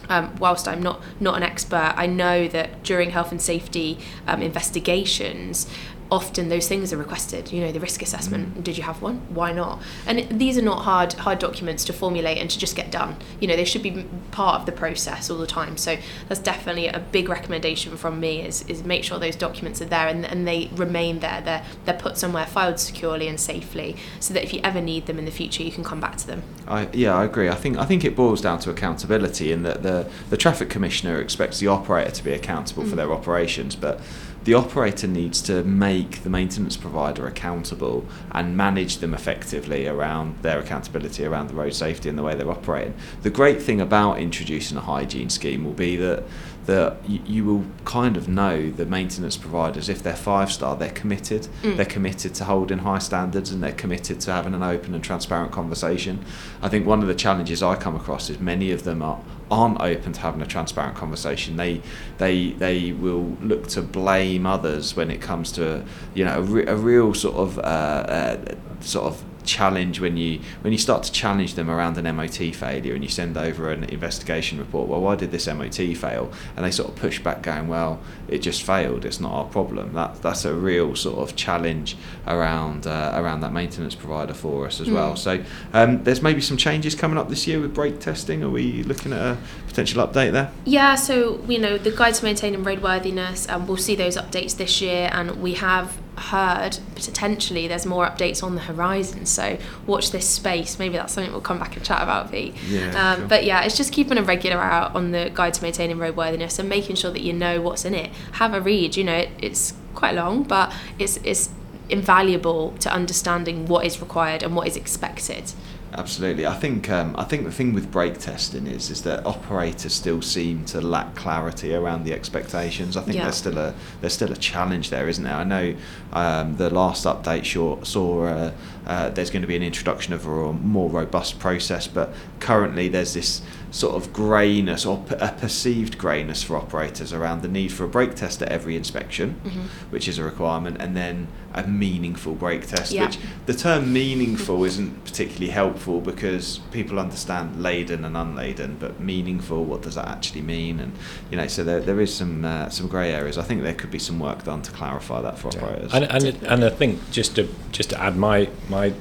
um, 0.09 0.35
whilst 0.37 0.69
I'm 0.69 0.83
not 0.83 1.01
not 1.21 1.37
an 1.37 1.43
expert, 1.43 1.95
I 1.97 2.07
know 2.07 2.49
that 2.49 2.83
during 2.83 3.11
health 3.11 3.31
and 3.31 3.41
safety 3.41 3.99
um, 4.27 4.43
investigations, 4.43 5.67
often 6.11 6.49
those 6.49 6.67
things 6.67 6.93
are 6.93 6.97
requested 6.97 7.53
you 7.53 7.61
know 7.61 7.73
the 7.73 7.81
risk 7.81 8.03
assessment 8.03 8.55
mm. 8.55 8.65
did 8.65 8.77
you 8.77 8.83
have 8.83 9.03
one? 9.03 9.17
Why 9.35 9.53
not? 9.53 9.81
And 10.07 10.41
these 10.41 10.57
are 10.59 10.63
not 10.63 10.83
hard 10.83 11.13
hard 11.15 11.39
documents 11.39 11.85
to 11.85 11.93
formulate 11.93 12.39
and 12.39 12.51
to 12.51 12.59
just 12.59 12.77
get 12.77 12.91
done. 12.91 13.17
You 13.41 13.49
know 13.49 13.57
they 13.57 13.65
should 13.65 13.83
be 13.83 14.07
part 14.31 14.61
of 14.61 14.67
the 14.67 14.73
process 14.73 15.31
all 15.31 15.39
the 15.39 15.47
time. 15.47 15.77
So 15.77 15.97
that's 16.29 16.41
definitely 16.41 16.89
a 16.89 16.99
big 16.99 17.29
recommendation 17.29 17.97
from 17.97 18.21
me 18.21 18.43
is, 18.43 18.63
is 18.63 18.83
make 18.85 19.05
sure 19.05 19.19
those 19.19 19.37
documents 19.37 19.81
are 19.83 19.87
there 19.87 20.09
and, 20.09 20.25
and 20.25 20.47
they 20.47 20.71
remain 20.75 21.21
there. 21.21 21.41
They're, 21.43 21.65
they're 21.85 21.99
put 21.99 22.17
somewhere 22.17 22.47
filed 22.47 22.81
securely 22.81 23.29
and 23.29 23.39
safely 23.39 23.97
so 24.19 24.35
that 24.35 24.43
if 24.43 24.53
you 24.53 24.61
ever 24.65 24.81
need 24.81 25.07
them 25.07 25.19
in 25.19 25.25
the 25.25 25.31
future 25.31 25.63
you 25.63 25.73
can 25.73 25.85
come 25.85 26.01
back 26.01 26.17
to 26.17 26.27
them. 26.27 26.43
I, 26.67 26.89
yeah 26.93 27.15
I 27.15 27.25
agree. 27.25 27.49
I 27.49 27.55
think 27.55 27.77
I 27.77 27.85
think 27.85 28.05
it 28.05 28.17
boils 28.17 28.41
down 28.41 28.59
to 28.61 28.71
accountability 28.71 29.53
in 29.53 29.63
that 29.65 29.83
the 29.83 30.09
the 30.31 30.37
traffic 30.37 30.71
commissioner 30.71 31.21
expects 31.21 31.59
the 31.59 31.67
operator 31.67 32.11
to 32.11 32.25
be 32.25 32.33
accountable 32.33 32.85
mm. 32.85 32.91
for 32.91 32.97
their 32.97 33.13
operations 33.13 33.77
but 33.77 34.01
the 34.45 34.55
operator 34.55 35.07
needs 35.07 35.43
to 35.43 35.63
make 35.65 36.23
the 36.23 36.31
maintenance 36.31 36.77
provider 36.77 37.27
accountable 37.27 38.07
and 38.33 38.57
manage 38.57 38.99
them 38.99 39.13
effectively 39.13 39.87
around 39.87 40.41
their 40.43 40.59
accountability 40.59 41.25
around 41.25 41.49
the 41.49 41.55
road 41.55 41.75
safety 41.75 42.09
and 42.09 42.19
the 42.19 42.23
way 42.23 42.35
they're 42.35 42.51
operating. 42.51 42.95
The 43.23 43.31
great 43.31 43.61
thing 43.61 43.81
about 43.81 44.19
introducing 44.19 44.79
a 44.79 44.81
hygiene 44.81 45.31
scheme 45.31 45.65
will 45.65 45.73
be 45.73 45.97
that 45.97 46.25
that 46.67 46.99
you, 47.09 47.21
you 47.27 47.45
will 47.45 47.65
kind 47.85 48.17
of 48.17 48.29
know 48.29 48.71
the 48.71 48.85
maintenance 48.85 49.37
providers 49.37 49.89
if 49.89 50.03
they're 50.03 50.15
five 50.15 50.53
star 50.53 50.77
they're 50.77 50.91
committed 50.91 51.49
mm. 51.63 51.75
they're 51.77 51.87
committed 51.87 52.35
to 52.35 52.45
holding 52.45 52.79
high 52.79 52.99
standards 52.99 53.51
and 53.51 53.63
they're 53.63 53.73
committed 53.73 54.21
to 54.21 54.31
having 54.31 54.55
an 54.55 54.63
open 54.63 54.95
and 54.95 55.03
transparent 55.03 55.51
conversation 55.51 56.23
i 56.61 56.69
think 56.69 56.87
one 56.87 57.01
of 57.01 57.09
the 57.09 57.15
challenges 57.15 57.63
i 57.63 57.75
come 57.75 57.97
across 57.97 58.29
is 58.29 58.39
many 58.39 58.71
of 58.71 58.85
them 58.85 59.01
are 59.01 59.21
aren't 59.51 59.81
open 59.81 60.13
to 60.13 60.21
having 60.21 60.43
a 60.43 60.47
transparent 60.47 60.97
conversation. 60.97 61.57
They 61.57 61.83
they 62.19 62.51
they 62.53 62.93
will 62.93 63.37
look 63.43 63.69
to 63.69 63.83
blame 63.83 64.47
others 64.47 64.97
when 64.97 65.11
it 65.11 65.21
comes 65.21 65.53
to 65.53 65.85
you 66.15 66.25
know 66.25 66.39
a, 66.39 66.43
re- 66.43 66.67
a 66.67 66.77
real 66.77 67.15
sort 67.15 67.37
of 67.37 67.59
uh, 67.59 67.63
uh, 67.63 68.55
sort 68.81 69.07
of 69.07 69.25
challenge 69.45 70.01
when 70.01 70.17
you 70.17 70.41
when 70.61 70.73
you 70.73 70.79
start 70.79 71.03
to 71.03 71.13
challenge 71.13 71.55
them 71.55 71.71
around 71.71 71.97
an 71.99 72.17
MOT 72.17 72.55
failure 72.55 72.95
and 72.95 73.03
you 73.03 73.11
send 73.11 73.37
over 73.37 73.71
an 73.71 73.85
investigation 73.85 74.59
report 74.59 74.89
well 74.89 75.01
why 75.01 75.17
did 75.17 75.31
this 75.31 75.47
MOT 75.47 75.75
fail? 75.97 76.33
And 76.57 76.65
they 76.65 76.71
sort 76.71 76.91
of 76.91 76.97
push 76.97 77.19
back 77.21 77.43
going 77.43 77.69
well 77.69 78.01
it 78.29 78.39
just 78.39 78.63
failed. 78.63 79.05
It's 79.05 79.21
not 79.21 79.33
our 79.33 79.45
problem. 79.45 79.93
That 79.95 80.23
that's 80.23 80.45
a 80.45 80.55
real 80.55 80.95
sort 80.95 81.19
of 81.19 81.37
challenge 81.37 81.97
around 82.27 82.87
uh, 82.87 83.13
around 83.15 83.41
that 83.41 83.53
maintenance 83.53 83.95
provider 83.95 84.35
for 84.35 84.67
us 84.67 84.81
as 84.81 84.89
mm. 84.89 84.95
well 84.95 85.17
so 85.17 85.43
um, 85.73 86.03
there's 86.05 86.23
maybe 86.23 86.41
some 86.41 86.57
changes 86.57 86.95
coming 86.95 87.19
up 87.19 87.29
this 87.29 87.47
year 87.47 87.61
with 87.61 87.75
brake 87.75 88.01
testing. 88.01 88.43
Are 88.43 88.51
we 88.51 88.83
looking 88.85 89.13
at 89.13 89.21
a 89.21 89.39
potential 89.67 90.07
update 90.07 90.33
there? 90.33 90.53
Yeah 90.65 90.95
so 90.95 91.43
you 91.49 91.59
know 91.59 91.79
the 91.79 91.91
guide 91.91 92.15
to 92.15 92.25
maintaining 92.25 92.65
roadworthiness 92.65 93.47
and 93.49 93.63
um, 93.63 93.67
we'll 93.67 93.77
see 93.77 93.95
those 93.95 94.17
updates 94.17 94.57
this 94.57 94.81
year 94.81 95.11
and 95.13 95.43
we 95.43 95.55
have 95.55 95.99
heard 96.21 96.79
potentially 96.95 97.67
there's 97.67 97.87
more 97.87 98.07
updates 98.07 98.43
on 98.43 98.55
the 98.55 98.61
horizon. 98.61 99.27
So 99.27 99.59
watch 99.87 100.11
this 100.11 100.29
space. 100.29 100.79
Maybe 100.79 100.97
that's 100.97 101.15
something 101.15 101.33
we'll 101.33 101.41
come 101.41 101.59
back 101.59 101.77
and 101.77 101.85
chat 101.85 102.03
about, 102.03 102.31
Pete. 102.31 102.55
Yeah, 102.69 103.15
um, 103.15 103.29
But 103.29 103.45
yeah, 103.45 103.63
it's 103.65 103.77
just 103.77 103.93
keeping 103.93 104.19
a 104.19 104.23
regular 104.23 104.59
eye 104.59 104.91
on 104.95 105.13
the 105.13 105.31
guide 105.33 105.55
to 105.55 105.63
maintaining 105.63 105.97
roadworthiness 105.97 106.59
and 106.59 106.69
making 106.69 106.97
sure 106.97 107.11
that 107.11 107.23
you 107.23 107.33
know 107.33 107.61
what's 107.61 107.85
in 107.85 107.95
it. 107.95 108.11
Have 108.33 108.55
a 108.55 108.61
read. 108.61 108.97
You 108.97 109.05
know, 109.05 109.17
it, 109.17 109.31
it's 109.41 109.75
quite 109.95 110.15
long, 110.15 110.43
but 110.43 110.73
it's 110.99 111.19
it's 111.25 111.51
invaluable 111.89 112.73
to 112.79 112.93
understanding 112.93 113.67
what 113.67 113.85
is 113.85 114.01
required 114.01 114.43
and 114.43 114.55
what 114.55 114.67
is 114.69 114.77
expected. 114.77 115.53
Absolutely, 115.93 116.47
I 116.47 116.55
think 116.55 116.89
um, 116.89 117.17
I 117.19 117.25
think 117.25 117.45
the 117.45 117.51
thing 117.51 117.75
with 117.75 117.91
brake 117.91 118.19
testing 118.19 118.69
is 118.69 118.91
is 118.91 119.03
that 119.03 119.27
operators 119.27 119.93
still 119.93 120.23
seem 120.23 120.65
to 120.67 120.81
lack 120.81 121.17
clarity 121.17 121.75
around 121.75 122.05
the 122.05 122.13
expectations. 122.13 122.97
I 122.97 123.03
think 123.03 123.17
yeah. 123.17 123.25
there's 123.25 123.37
still 123.37 123.59
a 123.59 123.75
there's 124.01 124.13
still 124.13 124.31
a 124.31 124.37
challenge 124.37 124.91
there, 124.91 125.09
isn't 125.09 125.25
there? 125.25 125.35
I 125.35 125.43
know 125.43 125.75
um, 126.13 126.57
the 126.57 126.71
last 126.71 127.07
update 127.07 127.45
saw, 127.45 127.83
saw 127.83 128.25
uh, 128.25 128.53
uh, 128.87 129.11
there's 129.11 129.31
going 129.31 129.43
to 129.43 129.49
be 129.49 129.57
an 129.57 129.65
introduction 129.65 130.15
of 130.15 130.27
a 130.27 130.53
more 130.53 130.89
robust 130.89 131.41
process, 131.41 131.89
but 131.89 132.15
currently 132.39 132.89
there's 132.89 133.15
this 133.15 133.43
sort 133.73 133.95
of 133.95 134.13
greyness 134.13 134.85
or 134.85 134.99
p- 135.09 135.15
a 135.21 135.29
perceived 135.39 135.97
greyness 135.97 136.43
for 136.43 136.57
operators 136.57 137.13
around 137.13 137.43
the 137.43 137.49
need 137.49 137.71
for 137.73 137.85
a 137.85 137.89
brake 137.89 138.15
test 138.17 138.43
at 138.43 138.49
every 138.51 138.75
inspection, 138.75 139.41
Mm-hmm. 139.45 139.61
which 139.91 140.09
is 140.09 140.19
a 140.19 140.25
requirement, 140.25 140.77
and 140.81 140.97
then 140.97 141.29
a 141.55 141.65
meaningful 141.67 142.35
brake 142.35 142.67
test. 142.67 142.91
Yeah. 142.93 143.07
Which 143.07 143.19
the 143.47 143.55
term 143.55 143.93
meaningful 143.93 144.65
isn't 144.65 145.05
particularly 145.05 145.51
helpful 145.51 146.01
because 146.01 146.59
people 146.73 146.99
understand 146.99 147.63
laden 147.63 148.05
and 148.05 148.17
unladen, 148.17 148.77
but 148.81 148.99
meaningful, 149.01 149.65
what 149.65 149.83
does 149.83 149.95
that 149.95 150.09
actually 150.09 150.43
mean? 150.43 150.81
And 150.81 150.93
you 151.31 151.37
know, 151.37 151.47
so 151.47 151.63
there, 151.63 151.81
there 151.81 152.01
is 152.01 152.13
some 152.13 152.45
uh, 152.45 152.69
some 152.71 152.89
grey 152.89 153.13
areas. 153.13 153.39
I 153.39 153.43
think 153.43 153.63
there 153.63 153.75
could 153.75 153.91
be 153.93 153.99
some 154.01 154.19
work 154.19 154.43
done 154.45 154.63
to 154.63 154.73
clarify 154.73 155.21
that 155.23 155.39
for 155.39 155.49
operators. 155.49 155.95
And, 155.95 156.05
and, 156.05 156.25
it- 156.25 156.43
and 156.43 156.65
I 156.65 156.71
think 156.71 157.11
just 157.13 157.37
to 157.37 157.49
just 157.71 157.91
to 157.91 158.01
add 158.01 158.17
my 158.17 158.49
my 158.69 158.93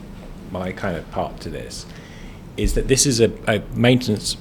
my 0.51 0.71
kind 0.71 0.95
of 0.95 1.09
part 1.11 1.39
to 1.41 1.49
this 1.49 1.85
is 2.57 2.73
that 2.73 2.87
this 2.87 3.05
is 3.05 3.19
a, 3.21 3.31
a 3.47 3.61
maintenance 3.73 4.31
sh- 4.33 4.35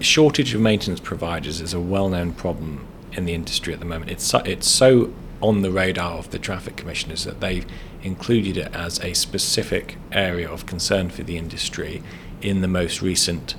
shortage 0.00 0.54
of 0.54 0.60
maintenance 0.60 1.00
providers 1.00 1.60
is 1.60 1.74
a 1.74 1.80
well-known 1.80 2.32
problem 2.32 2.86
in 3.12 3.24
the 3.24 3.34
industry 3.34 3.72
at 3.72 3.80
the 3.80 3.86
moment. 3.86 4.10
It's 4.10 4.24
so, 4.24 4.38
it's 4.38 4.68
so 4.68 5.12
on 5.42 5.62
the 5.62 5.70
radar 5.70 6.12
of 6.12 6.30
the 6.30 6.38
traffic 6.38 6.76
commissioners 6.76 7.24
that 7.24 7.40
they've 7.40 7.66
included 8.02 8.56
it 8.56 8.74
as 8.74 8.98
a 9.00 9.12
specific 9.14 9.96
area 10.12 10.50
of 10.50 10.66
concern 10.66 11.10
for 11.10 11.22
the 11.22 11.36
industry 11.36 12.02
in 12.40 12.60
the 12.60 12.68
most 12.68 13.02
recent 13.02 13.54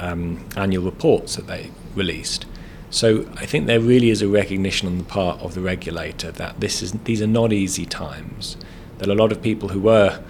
um, 0.00 0.48
annual 0.56 0.84
reports 0.84 1.36
that 1.36 1.46
they 1.46 1.70
released. 1.94 2.46
So 2.90 3.28
I 3.36 3.46
think 3.46 3.66
there 3.66 3.80
really 3.80 4.10
is 4.10 4.22
a 4.22 4.28
recognition 4.28 4.88
on 4.88 4.98
the 4.98 5.04
part 5.04 5.40
of 5.40 5.54
the 5.54 5.60
regulator 5.60 6.30
that 6.32 6.60
this 6.60 6.82
is 6.82 6.92
these 7.04 7.20
are 7.20 7.26
not 7.26 7.52
easy 7.52 7.86
times. 7.86 8.56
That 8.98 9.08
a 9.08 9.14
lot 9.14 9.32
of 9.32 9.42
people 9.42 9.70
who 9.70 9.80
were 9.80 10.22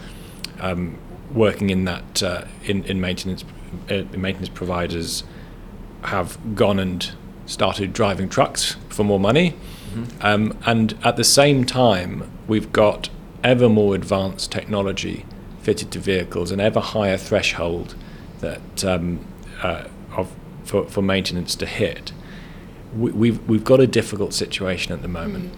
um, 0.61 0.99
working 1.33 1.71
in 1.71 1.85
that 1.85 2.23
uh, 2.23 2.45
in, 2.65 2.85
in 2.85 3.01
maintenance 3.01 3.45
uh, 3.91 4.05
maintenance 4.17 4.49
providers 4.49 5.25
have 6.03 6.39
gone 6.55 6.79
and 6.79 7.13
started 7.47 7.93
driving 7.93 8.29
trucks 8.29 8.77
for 8.89 9.05
more 9.05 9.21
money. 9.21 9.57
Um, 10.21 10.59
and 10.67 10.99
at 11.05 11.17
the 11.17 11.25
same 11.25 11.65
time, 11.65 12.31
we've 12.49 12.73
got 12.73 13.11
ever 13.43 13.69
more 13.69 13.95
advanced 13.95 14.51
technology 14.51 15.25
fitted 15.61 15.91
to 15.93 15.99
vehicles, 15.99 16.51
an 16.51 16.61
ever 16.61 16.81
higher 16.81 17.17
threshold 17.17 17.95
that 18.41 18.85
um, 18.85 19.25
uh, 19.63 19.85
of 20.17 20.35
for, 20.65 20.85
for 20.87 21.03
maintenance 21.03 21.55
to 21.57 21.67
hit. 21.67 22.13
We, 22.95 23.13
we've 23.13 23.49
we've 23.49 23.65
got 23.65 23.81
a 23.81 23.87
difficult 23.87 24.35
situation 24.35 24.93
at 24.93 25.03
the 25.03 25.09
moment. 25.09 25.55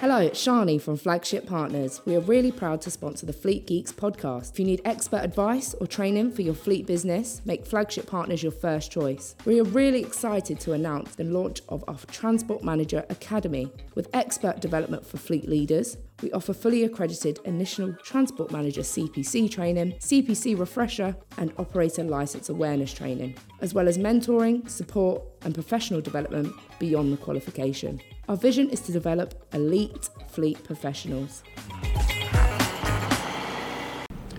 Hello, 0.00 0.18
it's 0.18 0.46
Shani 0.46 0.78
from 0.78 0.98
Flagship 0.98 1.46
Partners. 1.46 2.02
We 2.04 2.16
are 2.16 2.20
really 2.20 2.52
proud 2.52 2.82
to 2.82 2.90
sponsor 2.90 3.24
the 3.24 3.32
Fleet 3.32 3.66
Geeks 3.66 3.92
podcast. 3.92 4.52
If 4.52 4.58
you 4.58 4.66
need 4.66 4.82
expert 4.84 5.22
advice 5.22 5.72
or 5.72 5.86
training 5.86 6.32
for 6.32 6.42
your 6.42 6.52
fleet 6.52 6.86
business, 6.86 7.40
make 7.46 7.64
Flagship 7.64 8.06
Partners 8.06 8.42
your 8.42 8.52
first 8.52 8.92
choice. 8.92 9.34
We 9.46 9.58
are 9.58 9.64
really 9.64 10.00
excited 10.00 10.60
to 10.60 10.74
announce 10.74 11.14
the 11.14 11.24
launch 11.24 11.62
of 11.70 11.82
our 11.88 11.96
Transport 12.08 12.62
Manager 12.62 13.06
Academy. 13.08 13.72
With 13.94 14.10
expert 14.12 14.60
development 14.60 15.06
for 15.06 15.16
fleet 15.16 15.48
leaders, 15.48 15.96
we 16.22 16.32
offer 16.32 16.52
fully 16.52 16.84
accredited 16.84 17.40
initial 17.44 17.92
Transport 18.02 18.50
Manager 18.50 18.80
CPC 18.80 19.50
training, 19.50 19.92
CPC 19.98 20.58
refresher, 20.58 21.16
and 21.36 21.52
operator 21.58 22.04
license 22.04 22.48
awareness 22.48 22.92
training, 22.92 23.36
as 23.60 23.74
well 23.74 23.88
as 23.88 23.98
mentoring, 23.98 24.68
support, 24.68 25.22
and 25.42 25.54
professional 25.54 26.00
development 26.00 26.52
beyond 26.78 27.12
the 27.12 27.16
qualification. 27.16 28.00
Our 28.28 28.36
vision 28.36 28.70
is 28.70 28.80
to 28.82 28.92
develop 28.92 29.34
elite 29.52 30.08
fleet 30.28 30.62
professionals. 30.64 31.42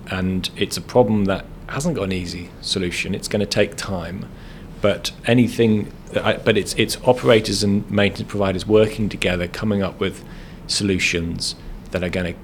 and 0.09 0.49
it's 0.55 0.77
a 0.77 0.81
problem 0.81 1.25
that 1.25 1.45
hasn't 1.67 1.95
got 1.95 2.03
an 2.03 2.11
easy 2.11 2.49
solution. 2.61 3.13
It's 3.13 3.27
going 3.27 3.41
to 3.41 3.45
take 3.45 3.75
time, 3.75 4.25
but 4.81 5.11
anything, 5.25 5.91
but 6.13 6.57
it's 6.57 6.73
it's 6.75 6.97
operators 7.03 7.63
and 7.63 7.89
maintenance 7.91 8.29
providers 8.29 8.65
working 8.65 9.09
together, 9.09 9.47
coming 9.47 9.81
up 9.83 9.99
with 9.99 10.23
solutions 10.67 11.55
that 11.99 12.05
are 12.05 12.09
going 12.09 12.33
to 12.33 12.39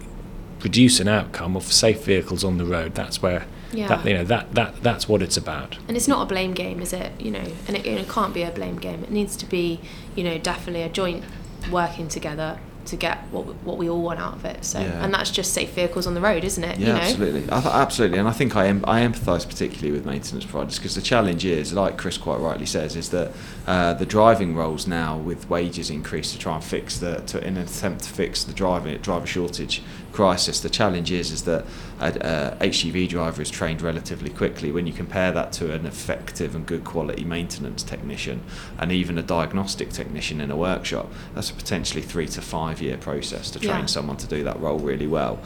produce 0.59 0.99
an 0.99 1.07
outcome 1.07 1.55
of 1.55 1.63
safe 1.63 2.03
vehicles 2.03 2.43
on 2.43 2.57
the 2.57 2.65
road. 2.65 2.95
That's 2.95 3.21
where, 3.21 3.45
Yeah. 3.71 3.87
that, 3.87 4.05
you 4.05 4.13
know, 4.13 4.23
that 4.23 4.53
that 4.55 4.81
that's 4.81 5.07
what 5.07 5.21
it's 5.21 5.37
about. 5.37 5.77
And 5.87 5.95
it's 5.97 6.07
not 6.07 6.23
a 6.23 6.25
blame 6.25 6.53
game, 6.53 6.81
is 6.81 6.93
it? 6.93 7.11
You 7.19 7.31
know, 7.31 7.43
and 7.67 7.75
it, 7.77 7.85
it 7.85 8.09
can't 8.09 8.33
be 8.33 8.41
a 8.43 8.51
blame 8.51 8.77
game. 8.77 9.03
It 9.03 9.11
needs 9.11 9.35
to 9.37 9.45
be, 9.45 9.79
you 10.15 10.23
know, 10.23 10.37
definitely 10.37 10.81
a 10.83 10.89
joint 10.89 11.23
working 11.71 12.07
together 12.07 12.59
to 12.85 12.95
get 12.95 13.19
what 13.31 13.45
what 13.63 13.77
we 13.77 13.89
all 13.89 14.01
want 14.01 14.19
out 14.19 14.33
of 14.33 14.45
it. 14.45 14.63
So, 14.65 14.79
Yeah. 14.79 15.03
and 15.03 15.13
that's 15.13 15.31
just 15.31 15.53
safe 15.53 15.71
vehicles 15.73 16.05
on 16.07 16.13
the 16.13 16.21
road, 16.21 16.43
isn't 16.43 16.63
it? 16.63 16.77
Yeah, 16.79 16.87
you 16.87 16.93
know? 16.93 16.99
absolutely. 16.99 17.43
I 17.51 17.61
th- 17.61 17.73
absolutely, 17.73 18.17
and 18.19 18.27
I 18.27 18.31
think 18.31 18.55
I 18.55 18.67
em- 18.67 18.83
I 18.87 19.01
empathise 19.01 19.47
particularly 19.47 19.91
with 19.91 20.05
maintenance 20.05 20.45
providers 20.45 20.77
because 20.79 20.95
the 20.95 21.01
challenge 21.01 21.45
is, 21.45 21.73
like 21.73 21.97
Chris 21.97 22.17
quite 22.17 22.39
rightly 22.39 22.65
says, 22.65 22.95
is 22.95 23.09
that 23.09 23.31
uh, 23.67 23.93
the 23.93 24.05
driving 24.05 24.55
roles 24.55 24.87
now, 24.87 25.17
with 25.17 25.49
wages 25.49 25.89
increase 25.89 26.31
to 26.33 26.39
try 26.39 26.55
and 26.55 26.63
fix 26.63 26.97
the 26.99 27.21
to, 27.27 27.39
in 27.45 27.57
an 27.57 27.63
attempt 27.63 28.03
to 28.03 28.09
fix 28.09 28.43
the 28.43 28.53
driving 28.53 28.97
driver 28.97 29.25
shortage 29.27 29.81
crisis. 30.11 30.59
The 30.59 30.69
challenge 30.69 31.11
is 31.11 31.31
is 31.31 31.43
that 31.43 31.65
a, 31.99 32.55
a 32.61 32.67
HGV 32.67 33.07
driver 33.09 33.41
is 33.41 33.49
trained 33.49 33.81
relatively 33.81 34.29
quickly. 34.29 34.71
When 34.71 34.85
you 34.85 34.93
compare 34.93 35.31
that 35.31 35.51
to 35.53 35.73
an 35.73 35.85
effective 35.85 36.55
and 36.55 36.65
good 36.65 36.83
quality 36.83 37.23
maintenance 37.23 37.81
technician, 37.83 38.41
and 38.77 38.91
even 38.91 39.17
a 39.17 39.23
diagnostic 39.23 39.89
technician 39.89 40.39
in 40.41 40.51
a 40.51 40.55
workshop, 40.57 41.11
that's 41.33 41.49
a 41.49 41.53
potentially 41.53 42.01
three 42.01 42.27
to 42.27 42.41
five 42.41 42.72
year 42.81 42.97
process 42.97 43.51
to 43.51 43.59
train 43.59 43.81
Yeah. 43.81 43.85
someone 43.85 44.17
to 44.17 44.27
do 44.27 44.43
that 44.43 44.59
role 44.59 44.79
really 44.79 45.07
well 45.07 45.39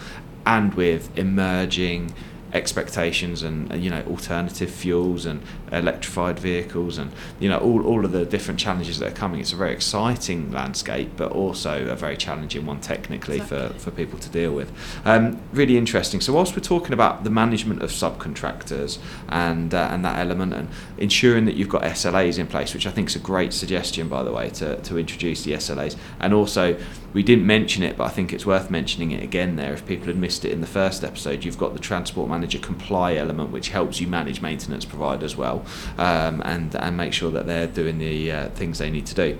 and 0.45 0.73
with 0.75 1.09
emerging 1.17 2.13
expectations 2.53 3.43
and 3.43 3.83
you 3.83 3.89
know 3.89 4.01
alternative 4.03 4.69
fuels 4.69 5.25
and 5.25 5.41
electrified 5.71 6.39
vehicles 6.39 6.97
and 6.97 7.11
you 7.39 7.49
know 7.49 7.57
all, 7.57 7.85
all 7.85 8.05
of 8.05 8.11
the 8.11 8.25
different 8.25 8.59
challenges 8.59 8.99
that 8.99 9.11
are 9.11 9.15
coming. 9.15 9.39
It's 9.39 9.53
a 9.53 9.55
very 9.55 9.73
exciting 9.73 10.51
landscape 10.51 11.11
but 11.17 11.31
also 11.31 11.87
a 11.87 11.95
very 11.95 12.17
challenging 12.17 12.65
one 12.65 12.79
technically 12.79 13.39
for, 13.39 13.69
for 13.77 13.91
people 13.91 14.17
to 14.19 14.29
deal 14.29 14.53
with. 14.53 14.71
Um, 15.05 15.39
really 15.51 15.77
interesting. 15.77 16.21
So 16.21 16.33
whilst 16.33 16.55
we're 16.55 16.61
talking 16.61 16.93
about 16.93 17.23
the 17.23 17.29
management 17.29 17.81
of 17.81 17.89
subcontractors 17.89 18.99
and 19.29 19.73
uh, 19.73 19.89
and 19.91 20.05
that 20.05 20.19
element 20.19 20.53
and 20.53 20.69
ensuring 20.97 21.45
that 21.45 21.55
you've 21.55 21.69
got 21.69 21.83
SLAs 21.83 22.39
in 22.39 22.47
place 22.47 22.73
which 22.73 22.87
I 22.87 22.91
think 22.91 23.09
is 23.09 23.15
a 23.15 23.19
great 23.19 23.53
suggestion 23.53 24.07
by 24.07 24.23
the 24.23 24.31
way 24.31 24.49
to, 24.51 24.77
to 24.77 24.97
introduce 24.97 25.43
the 25.43 25.53
SLAs 25.53 25.95
and 26.19 26.33
also 26.33 26.77
we 27.13 27.23
didn't 27.23 27.47
mention 27.47 27.83
it, 27.83 27.97
but 27.97 28.03
I 28.03 28.09
think 28.09 28.31
it's 28.31 28.45
worth 28.45 28.69
mentioning 28.69 29.11
it 29.11 29.23
again 29.23 29.55
there. 29.55 29.73
If 29.73 29.85
people 29.87 30.05
had 30.05 30.17
missed 30.17 30.45
it 30.45 30.51
in 30.51 30.61
the 30.61 30.67
first 30.67 31.03
episode, 31.03 31.43
you've 31.43 31.57
got 31.57 31.73
the 31.73 31.79
Transport 31.79 32.29
Manager 32.37 32.59
Comply 32.59 33.15
element, 33.15 33.49
which 33.51 33.69
helps 33.69 33.99
you 33.99 34.05
manage 34.07 34.41
maintenance 34.41 34.85
providers 34.85 35.35
well 35.35 35.65
um, 35.97 36.41
and, 36.45 36.75
and 36.75 36.95
make 36.95 37.11
sure 37.11 37.31
that 37.31 37.47
they're 37.47 37.65
doing 37.65 37.97
the 37.97 38.31
uh, 38.31 38.49
things 38.49 38.77
they 38.77 38.91
need 38.91 39.07
to 39.07 39.15
do. 39.15 39.37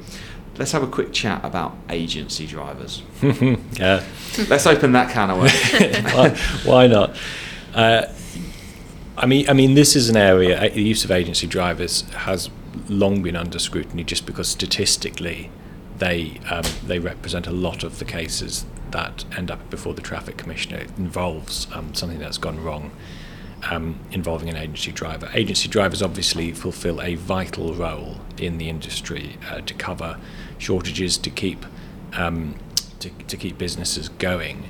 Let's 0.57 0.71
have 0.71 0.81
a 0.81 0.87
quick 0.87 1.13
chat 1.13 1.45
about 1.45 1.77
agency 1.89 2.47
drivers. 2.47 3.03
Yeah. 3.79 4.03
Let's 4.49 4.65
open 4.65 4.93
that 4.93 5.11
can 5.11 5.29
of 5.29 5.37
worms. 5.37 6.13
why, 6.13 6.29
why 6.65 6.87
not? 6.87 7.15
Uh, 7.75 8.07
I 9.15 9.27
mean, 9.27 9.47
I 9.47 9.53
mean, 9.53 9.75
this 9.75 9.95
is 9.95 10.09
an 10.09 10.17
area. 10.17 10.59
uh, 10.59 10.69
The 10.69 10.81
use 10.81 11.05
of 11.05 11.11
agency 11.11 11.45
drivers 11.45 12.01
has 12.25 12.49
long 12.89 13.21
been 13.21 13.35
under 13.35 13.59
scrutiny, 13.59 14.03
just 14.03 14.25
because 14.25 14.47
statistically, 14.47 15.51
they 15.99 16.39
um, 16.49 16.63
they 16.87 16.97
represent 16.97 17.45
a 17.45 17.51
lot 17.51 17.83
of 17.83 17.99
the 17.99 18.05
cases 18.05 18.65
that 18.91 19.25
end 19.35 19.51
up 19.51 19.69
before 19.69 19.93
the 19.93 20.01
traffic 20.01 20.37
commissioner. 20.37 20.77
It 20.77 20.91
involves 20.97 21.67
um, 21.73 21.93
something 21.93 22.19
that's 22.19 22.37
gone 22.37 22.63
wrong. 22.63 22.91
Um, 23.71 23.99
involving 24.11 24.49
an 24.49 24.55
agency 24.55 24.91
driver. 24.91 25.31
Agency 25.33 25.67
drivers 25.67 26.03
obviously 26.03 26.51
fulfill 26.51 27.01
a 27.01 27.15
vital 27.15 27.73
role 27.73 28.17
in 28.37 28.59
the 28.59 28.69
industry 28.69 29.37
uh, 29.49 29.61
to 29.61 29.73
cover 29.73 30.19
shortages, 30.59 31.17
to 31.17 31.31
keep 31.31 31.65
um, 32.13 32.55
to, 32.99 33.09
to 33.09 33.35
keep 33.35 33.57
businesses 33.57 34.09
going 34.09 34.63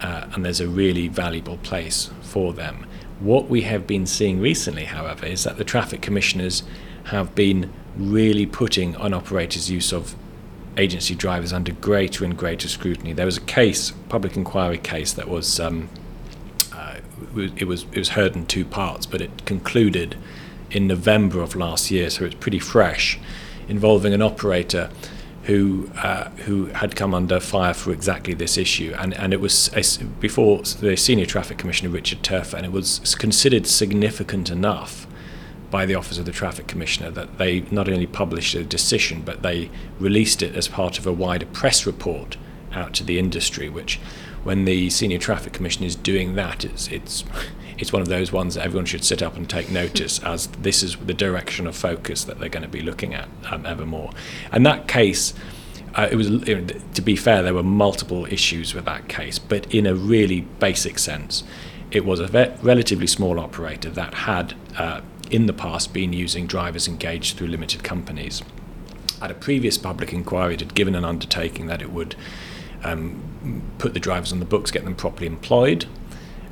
uh, 0.00 0.26
and 0.32 0.44
there's 0.44 0.60
a 0.60 0.68
really 0.68 1.08
valuable 1.08 1.58
place 1.58 2.10
for 2.22 2.52
them. 2.52 2.86
What 3.20 3.48
we 3.48 3.62
have 3.62 3.86
been 3.86 4.06
seeing 4.06 4.40
recently, 4.40 4.84
however, 4.84 5.26
is 5.26 5.44
that 5.44 5.58
the 5.58 5.64
traffic 5.64 6.00
commissioners 6.00 6.62
have 7.04 7.34
been 7.34 7.72
really 7.96 8.46
putting 8.46 8.96
on 8.96 9.12
operators' 9.12 9.70
use 9.70 9.92
of 9.92 10.14
agency 10.76 11.14
drivers 11.14 11.52
under 11.52 11.72
greater 11.72 12.24
and 12.24 12.36
greater 12.36 12.68
scrutiny. 12.68 13.12
There 13.12 13.26
was 13.26 13.36
a 13.36 13.42
case, 13.42 13.92
public 14.08 14.36
inquiry 14.36 14.78
case, 14.78 15.12
that 15.12 15.28
was 15.28 15.60
um, 15.60 15.88
uh, 16.72 16.96
it 17.36 17.66
was 17.66 17.84
it 17.92 17.98
was 17.98 18.10
heard 18.10 18.36
in 18.36 18.46
two 18.46 18.64
parts, 18.64 19.06
but 19.06 19.20
it 19.20 19.44
concluded 19.44 20.16
in 20.70 20.86
November 20.86 21.40
of 21.40 21.56
last 21.56 21.90
year, 21.90 22.10
so 22.10 22.24
it's 22.24 22.34
pretty 22.36 22.58
fresh, 22.58 23.18
involving 23.68 24.14
an 24.14 24.22
operator 24.22 24.90
who 25.44 25.90
uh, 25.96 26.28
who 26.44 26.66
had 26.66 26.94
come 26.94 27.14
under 27.14 27.40
fire 27.40 27.74
for 27.74 27.92
exactly 27.92 28.34
this 28.34 28.56
issue, 28.56 28.94
and 28.98 29.14
and 29.14 29.32
it 29.32 29.40
was 29.40 29.70
a 29.74 30.04
before 30.20 30.58
the 30.80 30.96
senior 30.96 31.26
traffic 31.26 31.58
commissioner 31.58 31.90
Richard 31.90 32.22
Turfrey, 32.22 32.58
and 32.58 32.66
it 32.66 32.72
was 32.72 33.14
considered 33.16 33.66
significant 33.66 34.50
enough 34.50 35.06
by 35.70 35.86
the 35.86 35.94
office 35.94 36.18
of 36.18 36.24
the 36.24 36.32
traffic 36.32 36.66
commissioner 36.66 37.10
that 37.10 37.38
they 37.38 37.60
not 37.70 37.88
only 37.88 38.06
published 38.06 38.54
a 38.54 38.64
decision, 38.64 39.22
but 39.22 39.42
they 39.42 39.70
released 39.98 40.42
it 40.42 40.54
as 40.56 40.68
part 40.68 40.98
of 40.98 41.06
a 41.06 41.12
wider 41.12 41.46
press 41.46 41.86
report 41.86 42.36
out 42.72 42.94
to 42.94 43.04
the 43.04 43.18
industry, 43.18 43.68
which 43.68 44.00
when 44.42 44.64
the 44.64 44.90
senior 44.90 45.18
traffic 45.18 45.52
commissioner 45.52 45.86
is 45.86 45.96
doing 45.96 46.34
that, 46.34 46.64
it's 46.64 46.88
it's 46.88 47.24
it's 47.78 47.92
one 47.92 48.02
of 48.02 48.08
those 48.08 48.30
ones 48.30 48.54
that 48.54 48.64
everyone 48.64 48.84
should 48.84 49.04
sit 49.04 49.22
up 49.22 49.36
and 49.36 49.48
take 49.48 49.70
notice 49.70 50.18
as 50.24 50.48
this 50.48 50.82
is 50.82 50.96
the 50.96 51.14
direction 51.14 51.66
of 51.66 51.76
focus 51.76 52.24
that 52.24 52.38
they're 52.38 52.48
going 52.48 52.62
to 52.62 52.68
be 52.68 52.82
looking 52.82 53.14
at 53.14 53.28
um, 53.50 53.64
ever 53.66 53.86
more. 53.86 54.10
And 54.52 54.64
that 54.66 54.88
case. 54.88 55.34
Uh, 55.92 56.08
it 56.08 56.14
was 56.14 56.30
you 56.30 56.60
know, 56.60 56.66
to 56.94 57.02
be 57.02 57.16
fair, 57.16 57.42
there 57.42 57.52
were 57.52 57.64
multiple 57.64 58.24
issues 58.26 58.74
with 58.74 58.84
that 58.84 59.08
case, 59.08 59.40
but 59.40 59.74
in 59.74 59.86
a 59.86 59.94
really 59.94 60.42
basic 60.60 61.00
sense, 61.00 61.42
it 61.90 62.04
was 62.04 62.20
a 62.20 62.28
ve- 62.28 62.52
relatively 62.62 63.08
small 63.08 63.40
operator 63.40 63.90
that 63.90 64.14
had, 64.14 64.54
uh, 64.76 65.00
in 65.30 65.46
the 65.46 65.52
past, 65.52 65.92
been 65.92 66.12
using 66.12 66.46
drivers 66.46 66.88
engaged 66.88 67.36
through 67.36 67.48
limited 67.48 67.82
companies. 67.82 68.42
At 69.22 69.30
a 69.30 69.34
previous 69.34 69.78
public 69.78 70.12
inquiry, 70.12 70.54
it 70.54 70.60
had 70.60 70.74
given 70.74 70.94
an 70.94 71.04
undertaking 71.04 71.66
that 71.66 71.82
it 71.82 71.92
would 71.92 72.16
um, 72.82 73.62
put 73.78 73.94
the 73.94 74.00
drivers 74.00 74.32
on 74.32 74.40
the 74.40 74.44
books, 74.44 74.70
get 74.70 74.84
them 74.84 74.96
properly 74.96 75.26
employed. 75.26 75.86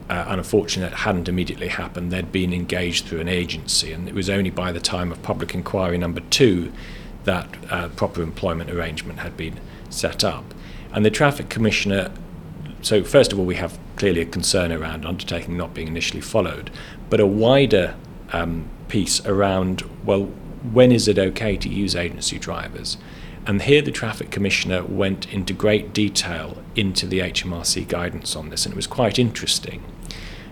Uh, 0.08 0.24
and 0.28 0.38
unfortunately, 0.38 0.88
that 0.88 1.00
hadn't 1.00 1.28
immediately 1.28 1.68
happened. 1.68 2.10
They'd 2.10 2.32
been 2.32 2.52
engaged 2.52 3.06
through 3.06 3.20
an 3.20 3.28
agency, 3.28 3.92
and 3.92 4.08
it 4.08 4.14
was 4.14 4.30
only 4.30 4.50
by 4.50 4.72
the 4.72 4.80
time 4.80 5.12
of 5.12 5.22
public 5.22 5.54
inquiry 5.54 5.98
number 5.98 6.20
two 6.20 6.72
that 7.24 7.48
uh, 7.70 7.88
proper 7.88 8.22
employment 8.22 8.70
arrangement 8.70 9.18
had 9.18 9.36
been 9.36 9.60
set 9.90 10.24
up. 10.24 10.54
And 10.92 11.04
the 11.04 11.10
traffic 11.10 11.50
commissioner, 11.50 12.10
so 12.80 13.04
first 13.04 13.32
of 13.32 13.38
all, 13.38 13.44
we 13.44 13.56
have 13.56 13.78
clearly 13.96 14.22
a 14.22 14.26
concern 14.26 14.72
around 14.72 15.04
undertaking 15.04 15.56
not 15.56 15.74
being 15.74 15.88
initially 15.88 16.22
followed, 16.22 16.70
but 17.10 17.20
a 17.20 17.26
wider 17.26 17.94
um, 18.32 18.68
piece 18.88 19.24
around, 19.26 19.82
well, 20.04 20.24
when 20.72 20.92
is 20.92 21.08
it 21.08 21.18
okay 21.18 21.56
to 21.56 21.68
use 21.68 21.94
agency 21.94 22.38
drivers? 22.38 22.96
And 23.46 23.62
here 23.62 23.80
the 23.80 23.92
traffic 23.92 24.30
commissioner 24.30 24.84
went 24.84 25.32
into 25.32 25.54
great 25.54 25.92
detail 25.92 26.62
into 26.76 27.06
the 27.06 27.20
HMRC 27.20 27.88
guidance 27.88 28.36
on 28.36 28.50
this, 28.50 28.66
and 28.66 28.74
it 28.74 28.76
was 28.76 28.86
quite 28.86 29.18
interesting 29.18 29.82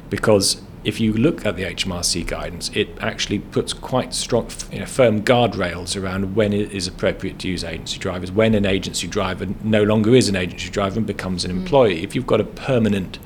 because 0.08 0.62
if 0.84 1.00
you 1.00 1.12
look 1.12 1.44
at 1.44 1.56
the 1.56 1.64
HMRC 1.64 2.24
guidance, 2.26 2.70
it 2.72 2.88
actually 3.00 3.40
puts 3.40 3.72
quite 3.72 4.14
strong, 4.14 4.48
you 4.70 4.78
know, 4.78 4.86
firm 4.86 5.20
guardrails 5.22 6.00
around 6.00 6.36
when 6.36 6.52
it 6.52 6.70
is 6.70 6.86
appropriate 6.86 7.40
to 7.40 7.48
use 7.48 7.64
agency 7.64 7.98
drivers, 7.98 8.30
when 8.30 8.54
an 8.54 8.64
agency 8.64 9.08
driver 9.08 9.48
no 9.64 9.82
longer 9.82 10.14
is 10.14 10.28
an 10.28 10.36
agency 10.36 10.70
driver 10.70 10.98
and 10.98 11.06
becomes 11.06 11.44
an 11.44 11.50
mm. 11.50 11.56
employee. 11.56 12.04
If 12.04 12.14
you've 12.14 12.26
got 12.26 12.40
a 12.40 12.44
permanent 12.44 13.18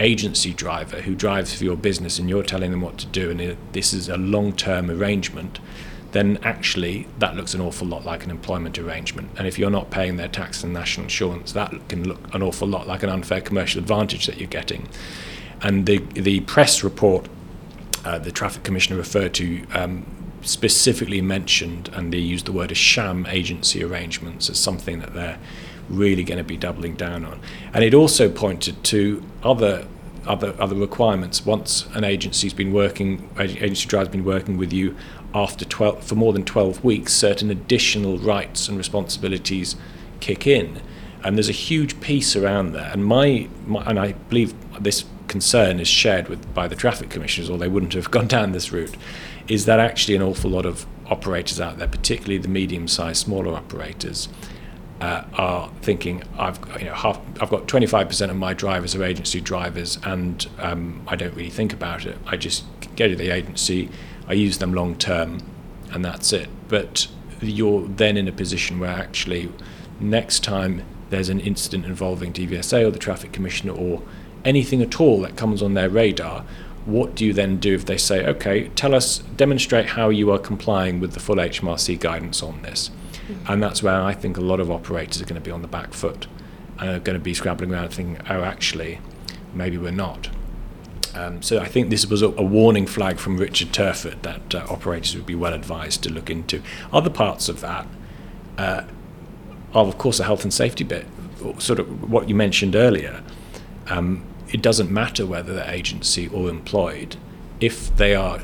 agency 0.00 0.52
driver 0.52 1.02
who 1.02 1.14
drives 1.14 1.54
for 1.54 1.64
your 1.64 1.76
business 1.76 2.18
and 2.18 2.28
you're 2.28 2.42
telling 2.42 2.70
them 2.70 2.80
what 2.80 2.98
to 2.98 3.06
do, 3.06 3.30
and 3.30 3.56
this 3.72 3.92
is 3.92 4.08
a 4.08 4.16
long 4.16 4.52
term 4.52 4.90
arrangement, 4.90 5.60
then 6.12 6.38
actually 6.42 7.08
that 7.18 7.34
looks 7.36 7.54
an 7.54 7.60
awful 7.60 7.86
lot 7.86 8.04
like 8.04 8.24
an 8.24 8.30
employment 8.30 8.78
arrangement. 8.78 9.30
And 9.36 9.46
if 9.46 9.58
you're 9.58 9.70
not 9.70 9.90
paying 9.90 10.16
their 10.16 10.28
tax 10.28 10.62
and 10.62 10.72
national 10.72 11.04
insurance, 11.04 11.52
that 11.52 11.88
can 11.88 12.06
look 12.06 12.34
an 12.34 12.42
awful 12.42 12.68
lot 12.68 12.86
like 12.86 13.02
an 13.02 13.10
unfair 13.10 13.40
commercial 13.40 13.80
advantage 13.80 14.26
that 14.26 14.38
you're 14.38 14.48
getting. 14.48 14.88
And 15.60 15.86
the, 15.86 15.98
the 16.14 16.40
press 16.40 16.84
report 16.84 17.28
uh, 18.04 18.18
the 18.18 18.30
traffic 18.30 18.62
commissioner 18.62 18.98
referred 18.98 19.32
to 19.34 19.66
um, 19.72 20.04
specifically 20.42 21.22
mentioned, 21.22 21.88
and 21.94 22.12
they 22.12 22.18
used 22.18 22.46
the 22.46 22.52
word 22.52 22.70
a 22.70 22.74
sham 22.74 23.26
agency 23.26 23.82
arrangements 23.82 24.50
as 24.50 24.58
something 24.58 24.98
that 24.98 25.14
they're 25.14 25.38
really 25.88 26.24
going 26.24 26.38
to 26.38 26.44
be 26.44 26.56
doubling 26.56 26.94
down 26.94 27.24
on. 27.24 27.40
And 27.72 27.84
it 27.84 27.94
also 27.94 28.28
pointed 28.28 28.82
to 28.84 29.22
other 29.42 29.86
other 30.26 30.54
other 30.58 30.74
requirements. 30.74 31.44
Once 31.44 31.86
an 31.94 32.04
agency's 32.04 32.54
been 32.54 32.72
working, 32.72 33.28
agency 33.38 33.86
driver's 33.86 34.08
been 34.08 34.24
working 34.24 34.56
with 34.56 34.72
you 34.72 34.96
after 35.34 35.64
12 35.64 36.04
for 36.04 36.14
more 36.14 36.32
than 36.32 36.44
12 36.44 36.84
weeks, 36.84 37.12
certain 37.12 37.50
additional 37.50 38.18
rights 38.18 38.68
and 38.68 38.78
responsibilities 38.78 39.76
kick 40.20 40.46
in. 40.46 40.80
And 41.22 41.36
there's 41.36 41.48
a 41.48 41.52
huge 41.52 42.00
piece 42.00 42.36
around 42.36 42.72
there. 42.72 42.90
And 42.92 43.04
my, 43.04 43.48
my 43.66 43.82
and 43.84 43.98
I 43.98 44.12
believe 44.12 44.54
this 44.80 45.04
concern 45.26 45.80
is 45.80 45.88
shared 45.88 46.28
with 46.28 46.54
by 46.54 46.68
the 46.68 46.76
traffic 46.76 47.10
commissioners, 47.10 47.50
or 47.50 47.58
they 47.58 47.68
wouldn't 47.68 47.94
have 47.94 48.10
gone 48.16 48.28
down 48.28 48.52
this 48.52 48.72
route, 48.72 48.96
is 49.48 49.64
that 49.66 49.80
actually 49.80 50.14
an 50.14 50.22
awful 50.22 50.50
lot 50.50 50.66
of 50.66 50.86
operators 51.06 51.60
out 51.60 51.78
there, 51.78 51.88
particularly 51.88 52.38
the 52.38 52.48
medium-sized, 52.48 53.20
smaller 53.20 53.54
operators, 53.54 54.28
uh, 55.04 55.22
are 55.34 55.70
thinking 55.82 56.22
I've 56.38 56.58
you 56.78 56.86
know 56.86 56.94
half, 56.94 57.20
I've 57.38 57.50
got 57.50 57.66
25% 57.66 58.30
of 58.30 58.36
my 58.36 58.54
drivers 58.54 58.94
are 58.94 59.04
agency 59.04 59.38
drivers, 59.38 59.98
and 60.02 60.46
um, 60.58 61.02
I 61.06 61.14
don't 61.14 61.34
really 61.34 61.50
think 61.50 61.74
about 61.74 62.06
it. 62.06 62.16
I 62.26 62.38
just 62.38 62.64
go 62.96 63.06
to 63.06 63.14
the 63.14 63.28
agency, 63.28 63.90
I 64.26 64.32
use 64.32 64.58
them 64.58 64.72
long 64.72 64.96
term, 64.96 65.40
and 65.92 66.02
that's 66.02 66.32
it. 66.32 66.48
But 66.68 67.06
you're 67.42 67.86
then 67.86 68.16
in 68.16 68.28
a 68.28 68.32
position 68.32 68.80
where 68.80 68.96
actually 68.96 69.52
next 70.00 70.42
time 70.42 70.82
there's 71.10 71.28
an 71.28 71.40
incident 71.40 71.84
involving 71.84 72.32
DVSA 72.32 72.86
or 72.86 72.90
the 72.90 72.98
traffic 72.98 73.30
commissioner 73.30 73.74
or 73.74 74.00
anything 74.42 74.80
at 74.80 74.98
all 74.98 75.20
that 75.20 75.36
comes 75.36 75.62
on 75.62 75.74
their 75.74 75.90
radar, 75.90 76.46
what 76.86 77.14
do 77.14 77.26
you 77.26 77.34
then 77.34 77.58
do 77.58 77.74
if 77.74 77.84
they 77.84 77.98
say, 77.98 78.24
okay, 78.24 78.68
tell 78.68 78.94
us, 78.94 79.18
demonstrate 79.36 79.86
how 79.86 80.08
you 80.08 80.30
are 80.30 80.38
complying 80.38 80.98
with 80.98 81.12
the 81.12 81.20
full 81.20 81.36
HMRC 81.36 82.00
guidance 82.00 82.42
on 82.42 82.62
this? 82.62 82.90
And 83.48 83.62
that's 83.62 83.82
where 83.82 84.00
I 84.00 84.12
think 84.12 84.36
a 84.36 84.40
lot 84.40 84.60
of 84.60 84.70
operators 84.70 85.20
are 85.20 85.24
going 85.24 85.40
to 85.40 85.40
be 85.40 85.50
on 85.50 85.62
the 85.62 85.68
back 85.68 85.92
foot 85.92 86.26
and 86.78 86.90
are 86.90 86.98
going 86.98 87.18
to 87.18 87.22
be 87.22 87.34
scrabbling 87.34 87.72
around 87.72 87.90
thinking, 87.90 88.18
oh, 88.28 88.42
actually, 88.42 89.00
maybe 89.54 89.78
we're 89.78 89.92
not. 89.92 90.28
Um, 91.14 91.42
so 91.42 91.60
I 91.60 91.66
think 91.66 91.90
this 91.90 92.06
was 92.06 92.22
a, 92.22 92.28
a, 92.28 92.42
warning 92.42 92.86
flag 92.86 93.18
from 93.18 93.36
Richard 93.36 93.72
Turfrey 93.72 94.16
that 94.22 94.54
uh, 94.54 94.66
operators 94.68 95.14
would 95.14 95.26
be 95.26 95.36
well 95.36 95.54
advised 95.54 96.02
to 96.02 96.12
look 96.12 96.28
into. 96.28 96.60
Other 96.92 97.10
parts 97.10 97.48
of 97.48 97.60
that 97.60 97.86
uh, 98.58 98.82
are, 99.72 99.86
of 99.86 99.96
course, 99.96 100.18
a 100.18 100.24
health 100.24 100.42
and 100.42 100.52
safety 100.52 100.82
bit, 100.82 101.06
sort 101.58 101.78
of 101.78 102.10
what 102.10 102.28
you 102.28 102.34
mentioned 102.34 102.74
earlier. 102.74 103.22
Um, 103.86 104.24
it 104.52 104.60
doesn't 104.60 104.90
matter 104.90 105.24
whether 105.24 105.54
they're 105.54 105.70
agency 105.70 106.28
or 106.28 106.48
employed. 106.48 107.16
If 107.60 107.96
they 107.96 108.14
are 108.16 108.42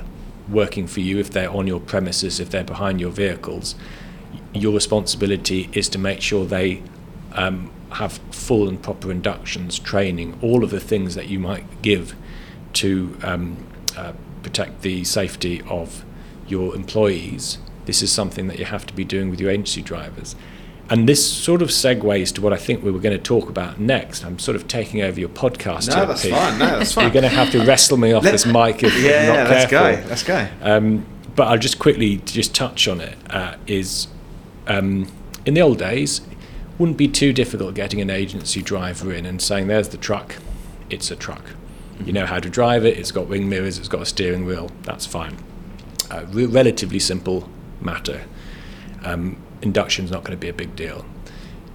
working 0.48 0.86
for 0.86 1.00
you, 1.00 1.18
if 1.18 1.30
they're 1.30 1.50
on 1.50 1.66
your 1.66 1.80
premises, 1.80 2.38
if 2.38 2.50
they're 2.50 2.64
behind 2.64 3.00
your 3.00 3.10
vehicles, 3.10 3.74
your 4.52 4.72
responsibility 4.72 5.68
is 5.72 5.88
to 5.90 5.98
make 5.98 6.20
sure 6.20 6.44
they 6.44 6.82
um, 7.32 7.70
have 7.92 8.14
full 8.30 8.68
and 8.68 8.82
proper 8.82 9.10
inductions, 9.10 9.78
training, 9.78 10.38
all 10.42 10.64
of 10.64 10.70
the 10.70 10.80
things 10.80 11.14
that 11.14 11.28
you 11.28 11.38
might 11.38 11.82
give 11.82 12.14
to 12.74 13.16
um, 13.22 13.66
uh, 13.96 14.12
protect 14.42 14.82
the 14.82 15.04
safety 15.04 15.62
of 15.68 16.04
your 16.46 16.74
employees. 16.74 17.58
This 17.86 18.02
is 18.02 18.12
something 18.12 18.46
that 18.48 18.58
you 18.58 18.64
have 18.64 18.86
to 18.86 18.94
be 18.94 19.04
doing 19.04 19.30
with 19.30 19.40
your 19.40 19.50
agency 19.50 19.82
drivers. 19.82 20.36
And 20.88 21.08
this 21.08 21.24
sort 21.24 21.62
of 21.62 21.68
segues 21.68 22.34
to 22.34 22.40
what 22.40 22.52
I 22.52 22.56
think 22.56 22.82
we 22.82 22.90
were 22.90 22.98
going 22.98 23.16
to 23.16 23.22
talk 23.22 23.48
about 23.48 23.78
next. 23.78 24.24
I'm 24.24 24.40
sort 24.40 24.56
of 24.56 24.66
taking 24.66 25.02
over 25.02 25.20
your 25.20 25.28
podcast. 25.28 25.88
No, 25.88 25.94
here, 25.94 26.06
that's 26.06 26.22
Pete. 26.22 26.32
fine. 26.32 26.58
No, 26.58 26.66
that's 26.78 26.92
fine. 26.92 27.04
You're 27.04 27.12
going 27.12 27.22
to 27.22 27.28
have 27.28 27.52
to 27.52 27.64
wrestle 27.64 27.96
me 27.96 28.12
off 28.12 28.24
Let, 28.24 28.32
this 28.32 28.44
mic 28.44 28.82
if 28.82 29.00
yeah, 29.00 29.26
you're 29.26 29.36
not 29.36 29.50
let's 29.50 29.70
go. 29.70 29.82
Let's 30.08 30.22
go. 30.24 30.48
Um, 30.60 31.06
but 31.36 31.46
I'll 31.46 31.58
just 31.58 31.78
quickly 31.78 32.16
just 32.24 32.56
touch 32.56 32.88
on 32.88 33.00
it. 33.00 33.16
Uh, 33.30 33.56
is 33.68 34.08
um, 34.66 35.10
in 35.44 35.54
the 35.54 35.62
old 35.62 35.78
days, 35.78 36.20
wouldn't 36.78 36.98
be 36.98 37.08
too 37.08 37.32
difficult 37.32 37.74
getting 37.74 38.00
an 38.00 38.10
agency 38.10 38.62
driver 38.62 39.12
in 39.12 39.26
and 39.26 39.40
saying, 39.40 39.68
"There's 39.68 39.88
the 39.88 39.98
truck. 39.98 40.36
It's 40.88 41.10
a 41.10 41.16
truck. 41.16 41.44
Mm-hmm. 41.44 42.06
You 42.06 42.12
know 42.12 42.26
how 42.26 42.38
to 42.38 42.48
drive 42.48 42.84
it. 42.84 42.98
It's 42.98 43.12
got 43.12 43.28
wing 43.28 43.48
mirrors. 43.48 43.78
It's 43.78 43.88
got 43.88 44.02
a 44.02 44.06
steering 44.06 44.44
wheel. 44.44 44.70
That's 44.82 45.06
fine. 45.06 45.36
Uh, 46.10 46.24
re- 46.30 46.46
relatively 46.46 46.98
simple 46.98 47.48
matter." 47.80 48.22
Um, 49.02 49.38
induction 49.62 50.04
is 50.04 50.10
not 50.10 50.24
going 50.24 50.36
to 50.36 50.40
be 50.40 50.48
a 50.48 50.54
big 50.54 50.76
deal. 50.76 51.04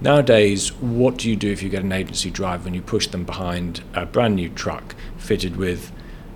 Nowadays, 0.00 0.72
what 0.74 1.16
do 1.16 1.30
you 1.30 1.36
do 1.36 1.50
if 1.50 1.62
you 1.62 1.70
get 1.70 1.82
an 1.82 1.92
agency 1.92 2.30
driver 2.30 2.66
and 2.66 2.76
you 2.76 2.82
push 2.82 3.06
them 3.06 3.24
behind 3.24 3.82
a 3.94 4.04
brand 4.04 4.36
new 4.36 4.50
truck 4.50 4.94
fitted 5.16 5.56
with 5.56 5.90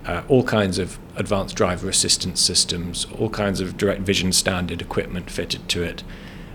uh, 0.07 0.23
all 0.29 0.43
kinds 0.43 0.79
of 0.79 0.99
advanced 1.17 1.57
driver 1.57 1.89
assistance 1.89 2.41
systems, 2.41 3.07
all 3.19 3.29
kinds 3.29 3.61
of 3.61 3.77
direct 3.77 4.01
vision 4.01 4.33
standard 4.33 4.81
equipment 4.81 5.31
fitted 5.31 5.69
to 5.69 5.83
it, 5.83 6.03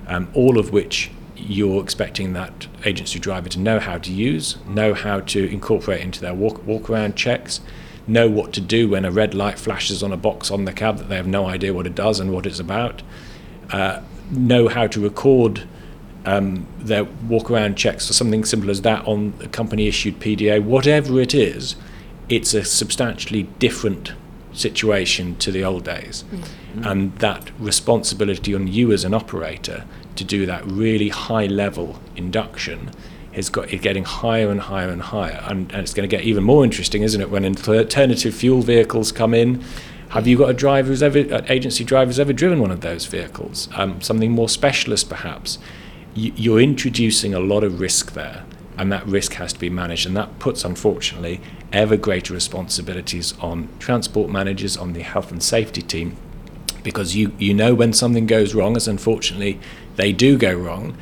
um, 0.08 0.30
all 0.34 0.58
of 0.58 0.72
which 0.72 1.12
you're 1.36 1.82
expecting 1.84 2.34
that 2.34 2.68
agency 2.86 3.20
driver 3.20 3.50
to 3.50 3.60
know 3.60 3.80
how 3.80 3.98
to 3.98 4.12
use, 4.12 4.58
know 4.66 4.94
how 4.94 5.20
to 5.20 5.52
incorporate 5.52 6.02
into 6.02 6.22
their 6.22 6.34
walk, 6.34 6.66
walk 6.66 6.90
around 6.90 7.16
checks, 7.16 7.62
know 8.08 8.30
what 8.30 8.54
to 8.54 8.62
do 8.62 8.90
when 8.90 9.06
a 9.06 9.12
red 9.12 9.34
light 9.34 9.60
flashes 9.60 10.04
on 10.04 10.12
a 10.12 10.18
box 10.18 10.52
on 10.52 10.66
the 10.66 10.74
cab 10.74 10.98
that 10.98 11.10
they 11.10 11.16
have 11.16 11.28
no 11.28 11.48
idea 11.48 11.74
what 11.74 11.88
it 11.88 11.96
does 11.96 12.20
and 12.20 12.32
what 12.32 12.46
it's 12.46 12.60
about. 12.60 13.02
Uh, 13.72 14.02
know 14.32 14.68
how 14.68 14.88
to 14.88 15.00
record 15.00 15.68
um, 16.26 16.68
their 16.80 17.04
walk 17.04 17.52
around 17.52 17.76
checks 17.76 18.10
or 18.10 18.14
something 18.14 18.44
simple 18.44 18.70
as 18.70 18.82
that 18.82 19.06
on 19.08 19.34
a 19.42 19.48
company 19.48 19.88
issued 19.88 20.20
PDA, 20.20 20.64
whatever 20.64 21.20
it 21.20 21.34
is, 21.34 21.76
it's 22.30 22.54
a 22.54 22.64
substantially 22.64 23.44
different 23.60 24.14
situation 24.58 25.36
to 25.38 25.52
the 25.52 25.64
old 25.64 25.84
days. 25.84 26.24
Mm-hmm. 26.32 26.84
And 26.84 27.18
that 27.20 27.52
responsibility 27.60 28.56
on 28.56 28.68
you 28.68 28.92
as 28.92 29.04
an 29.04 29.14
operator 29.14 29.86
to 30.16 30.24
do 30.24 30.46
that 30.46 30.66
really 30.66 31.10
high 31.10 31.46
level 31.46 32.00
induction 32.16 32.92
is 33.34 33.50
got 33.50 33.70
is 33.70 33.82
getting 33.82 34.06
higher 34.06 34.50
and 34.50 34.62
higher 34.62 34.90
and 34.90 35.02
higher. 35.02 35.44
And, 35.46 35.72
and 35.72 35.82
it's 35.82 35.94
going 35.94 36.10
to 36.10 36.16
get 36.16 36.26
even 36.26 36.44
more 36.44 36.64
interesting, 36.64 37.04
isn't 37.04 37.22
it, 37.22 37.30
when 37.30 37.46
alternative 37.46 38.34
fuel 38.34 38.62
vehicles 38.62 39.12
come 39.12 39.34
in 39.34 39.64
have 40.16 40.28
you 40.28 40.38
got 40.38 40.50
a 40.50 40.54
driver 40.54 40.88
who's 40.88 41.04
ever, 41.04 41.20
an 41.20 41.46
agency 41.50 41.84
driver 41.84 42.08
who's 42.08 42.22
ever 42.22 42.32
driven 42.32 42.62
one 42.62 42.72
of 42.72 42.80
those 42.80 43.06
vehicles? 43.06 43.68
Um, 43.76 44.00
something 44.00 44.32
more 44.32 44.48
specialist, 44.48 45.10
perhaps. 45.10 45.58
You, 46.14 46.32
you're 46.38 46.62
introducing 46.62 47.34
a 47.34 47.40
lot 47.40 47.66
of 47.66 47.82
risk 47.82 48.14
there, 48.14 48.46
and 48.78 48.92
that 48.92 49.06
risk 49.08 49.34
has 49.34 49.54
to 49.54 49.60
be 49.60 49.70
managed. 49.70 50.06
And 50.06 50.16
that 50.18 50.40
puts, 50.40 50.64
unfortunately, 50.64 51.42
ever 51.72 51.98
greater 51.98 52.34
responsibilities 52.34 53.34
on 53.40 53.70
transport 53.80 54.30
managers, 54.30 54.78
on 54.78 54.94
the 54.94 55.02
health 55.02 55.32
and 55.32 55.42
safety 55.42 55.82
team, 55.82 56.18
because 56.84 57.16
you, 57.16 57.32
you 57.38 57.54
know 57.54 57.74
when 57.74 57.94
something 57.94 58.28
goes 58.28 58.54
wrong, 58.54 58.76
as 58.76 58.88
unfortunately 58.88 59.60
they 59.96 60.12
do 60.12 60.38
go 60.38 60.54
wrong, 60.54 60.98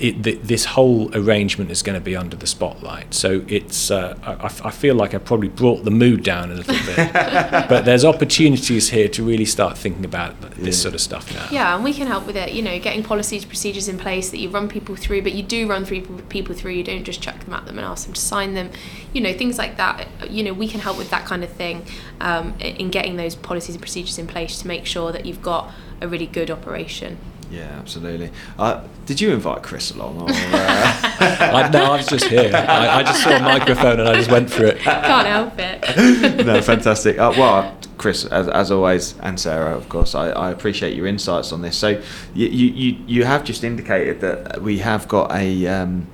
it, 0.00 0.22
th- 0.24 0.40
this 0.42 0.64
whole 0.64 1.14
arrangement 1.16 1.70
is 1.70 1.82
going 1.82 1.94
to 1.98 2.04
be 2.04 2.14
under 2.16 2.36
the 2.36 2.46
spotlight. 2.46 3.14
So 3.14 3.44
it's 3.48 3.90
uh, 3.90 4.16
I, 4.22 4.68
I 4.68 4.70
feel 4.70 4.94
like 4.94 5.14
I 5.14 5.18
probably 5.18 5.48
brought 5.48 5.84
the 5.84 5.90
mood 5.90 6.22
down 6.22 6.50
a 6.50 6.54
little 6.54 6.74
bit, 6.86 7.12
but 7.68 7.84
there's 7.84 8.04
opportunities 8.04 8.90
here 8.90 9.08
to 9.08 9.22
really 9.22 9.44
start 9.44 9.76
thinking 9.78 10.04
about 10.04 10.40
this 10.52 10.76
Yeah. 10.76 10.82
sort 10.82 10.94
of 10.94 11.00
stuff 11.00 11.32
now. 11.34 11.46
Yeah, 11.50 11.74
and 11.74 11.84
we 11.84 11.92
can 11.92 12.06
help 12.06 12.26
with 12.26 12.36
it. 12.36 12.52
You 12.52 12.62
know, 12.62 12.78
getting 12.78 13.02
policies, 13.02 13.44
procedures 13.44 13.88
in 13.88 13.98
place 13.98 14.30
that 14.30 14.38
you 14.38 14.48
run 14.50 14.68
people 14.68 14.96
through, 14.96 15.22
but 15.22 15.32
you 15.32 15.42
do 15.42 15.66
run 15.68 15.84
through 15.84 16.02
people 16.28 16.54
through. 16.54 16.72
You 16.72 16.84
don't 16.84 17.04
just 17.04 17.20
chuck 17.20 17.38
them 17.44 17.54
at 17.54 17.66
them 17.66 17.78
and 17.78 17.86
ask 17.86 18.04
them 18.04 18.14
to 18.14 18.20
sign 18.20 18.54
them. 18.54 18.70
You 19.12 19.20
know, 19.20 19.32
things 19.32 19.58
like 19.58 19.76
that. 19.76 20.06
You 20.30 20.42
know, 20.44 20.52
we 20.52 20.68
can 20.68 20.80
help 20.80 20.98
with 20.98 21.10
that 21.10 21.24
kind 21.26 21.42
of 21.44 21.50
thing 21.50 21.84
um, 22.20 22.54
in 22.60 22.90
getting 22.90 23.16
those 23.16 23.34
policies 23.34 23.74
and 23.74 23.82
procedures 23.82 24.18
in 24.18 24.26
place 24.26 24.60
to 24.60 24.66
make 24.68 24.86
sure 24.86 25.12
that 25.12 25.26
you've 25.26 25.42
got 25.42 25.70
a 26.00 26.06
really 26.08 26.26
good 26.26 26.50
operation. 26.50 27.18
Yeah, 27.50 27.78
absolutely. 27.78 28.30
Uh, 28.58 28.82
did 29.06 29.20
you 29.20 29.32
invite 29.32 29.62
Chris 29.62 29.90
along? 29.90 30.20
Or, 30.20 30.28
uh, 30.28 30.32
I, 30.32 31.70
no, 31.72 31.92
I 31.92 31.96
was 31.96 32.06
just 32.06 32.26
here. 32.26 32.54
I, 32.54 32.98
I 32.98 33.02
just 33.02 33.22
saw 33.22 33.36
a 33.36 33.40
microphone 33.40 34.00
and 34.00 34.08
I 34.08 34.14
just 34.16 34.30
went 34.30 34.50
for 34.50 34.64
it. 34.64 34.78
Can't 34.78 35.26
help 35.26 35.54
it. 35.58 36.44
no, 36.46 36.60
fantastic. 36.60 37.18
Uh, 37.18 37.32
well, 37.36 37.78
Chris, 37.96 38.26
as, 38.26 38.48
as 38.48 38.70
always, 38.70 39.18
and 39.20 39.40
Sarah, 39.40 39.74
of 39.74 39.88
course, 39.88 40.14
I, 40.14 40.28
I 40.28 40.50
appreciate 40.50 40.94
your 40.94 41.06
insights 41.06 41.52
on 41.52 41.62
this. 41.62 41.76
So, 41.76 42.02
you, 42.34 42.48
you, 42.48 42.66
you, 42.66 43.04
you 43.06 43.24
have 43.24 43.44
just 43.44 43.64
indicated 43.64 44.20
that 44.20 44.62
we 44.62 44.78
have 44.78 45.08
got 45.08 45.32
a. 45.32 45.66
Um, 45.66 46.06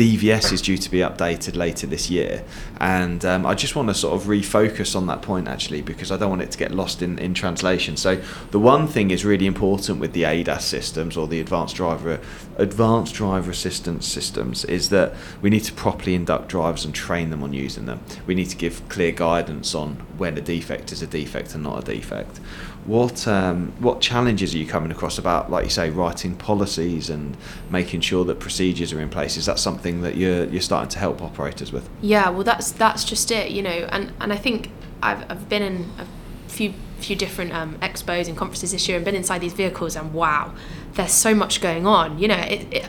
DVS 0.00 0.50
is 0.50 0.62
due 0.62 0.78
to 0.78 0.90
be 0.90 1.00
updated 1.00 1.56
later 1.56 1.86
this 1.86 2.08
year, 2.08 2.42
and 2.78 3.22
um, 3.26 3.44
I 3.44 3.54
just 3.54 3.76
want 3.76 3.88
to 3.88 3.94
sort 3.94 4.18
of 4.18 4.28
refocus 4.28 4.96
on 4.96 5.06
that 5.08 5.20
point 5.20 5.46
actually 5.46 5.82
because 5.82 6.10
I 6.10 6.16
don't 6.16 6.30
want 6.30 6.40
it 6.40 6.50
to 6.52 6.58
get 6.58 6.72
lost 6.72 7.02
in, 7.02 7.18
in 7.18 7.34
translation. 7.34 7.98
So 7.98 8.18
the 8.50 8.58
one 8.58 8.86
thing 8.86 9.10
is 9.10 9.26
really 9.26 9.44
important 9.44 10.00
with 10.00 10.14
the 10.14 10.22
ADAS 10.22 10.62
systems 10.62 11.18
or 11.18 11.28
the 11.28 11.38
advanced 11.38 11.76
driver 11.76 12.18
advanced 12.56 13.14
driver 13.14 13.50
assistance 13.50 14.06
systems 14.06 14.64
is 14.64 14.88
that 14.88 15.12
we 15.42 15.50
need 15.50 15.64
to 15.64 15.72
properly 15.74 16.14
induct 16.14 16.48
drivers 16.48 16.86
and 16.86 16.94
train 16.94 17.28
them 17.28 17.42
on 17.42 17.52
using 17.52 17.84
them. 17.84 18.00
We 18.26 18.34
need 18.34 18.48
to 18.48 18.56
give 18.56 18.88
clear 18.88 19.12
guidance 19.12 19.74
on 19.74 19.96
when 20.16 20.38
a 20.38 20.40
defect 20.40 20.92
is 20.92 21.02
a 21.02 21.06
defect 21.06 21.54
and 21.54 21.62
not 21.62 21.82
a 21.82 21.94
defect. 21.94 22.40
What 22.86 23.28
um, 23.28 23.72
what 23.78 24.00
challenges 24.00 24.54
are 24.54 24.58
you 24.58 24.66
coming 24.66 24.90
across 24.90 25.18
about, 25.18 25.50
like 25.50 25.64
you 25.64 25.70
say, 25.70 25.90
writing 25.90 26.34
policies 26.34 27.10
and 27.10 27.36
making 27.70 28.00
sure 28.00 28.24
that 28.24 28.40
procedures 28.40 28.92
are 28.92 29.00
in 29.00 29.10
place? 29.10 29.36
Is 29.36 29.46
that 29.46 29.58
something 29.58 30.00
that 30.02 30.16
you're 30.16 30.44
you're 30.44 30.62
starting 30.62 30.88
to 30.90 30.98
help 30.98 31.20
operators 31.22 31.72
with? 31.72 31.88
Yeah, 32.00 32.30
well, 32.30 32.44
that's 32.44 32.72
that's 32.72 33.04
just 33.04 33.30
it, 33.30 33.50
you 33.50 33.62
know, 33.62 33.70
and 33.70 34.12
and 34.20 34.32
I 34.32 34.36
think 34.36 34.70
I've 35.02 35.30
I've 35.30 35.48
been 35.48 35.62
in 35.62 35.90
a 35.98 36.06
few 36.50 36.72
few 36.98 37.16
different 37.16 37.52
um, 37.52 37.78
expos 37.80 38.28
and 38.28 38.36
conferences 38.36 38.72
this 38.72 38.88
year 38.88 38.96
and 38.96 39.04
been 39.04 39.14
inside 39.14 39.40
these 39.40 39.54
vehicles 39.54 39.96
and 39.96 40.12
wow, 40.12 40.52
there's 40.94 41.12
so 41.12 41.34
much 41.34 41.60
going 41.60 41.86
on. 41.86 42.18
You 42.18 42.28
know, 42.28 42.36
it 42.38 42.66
it, 42.72 42.88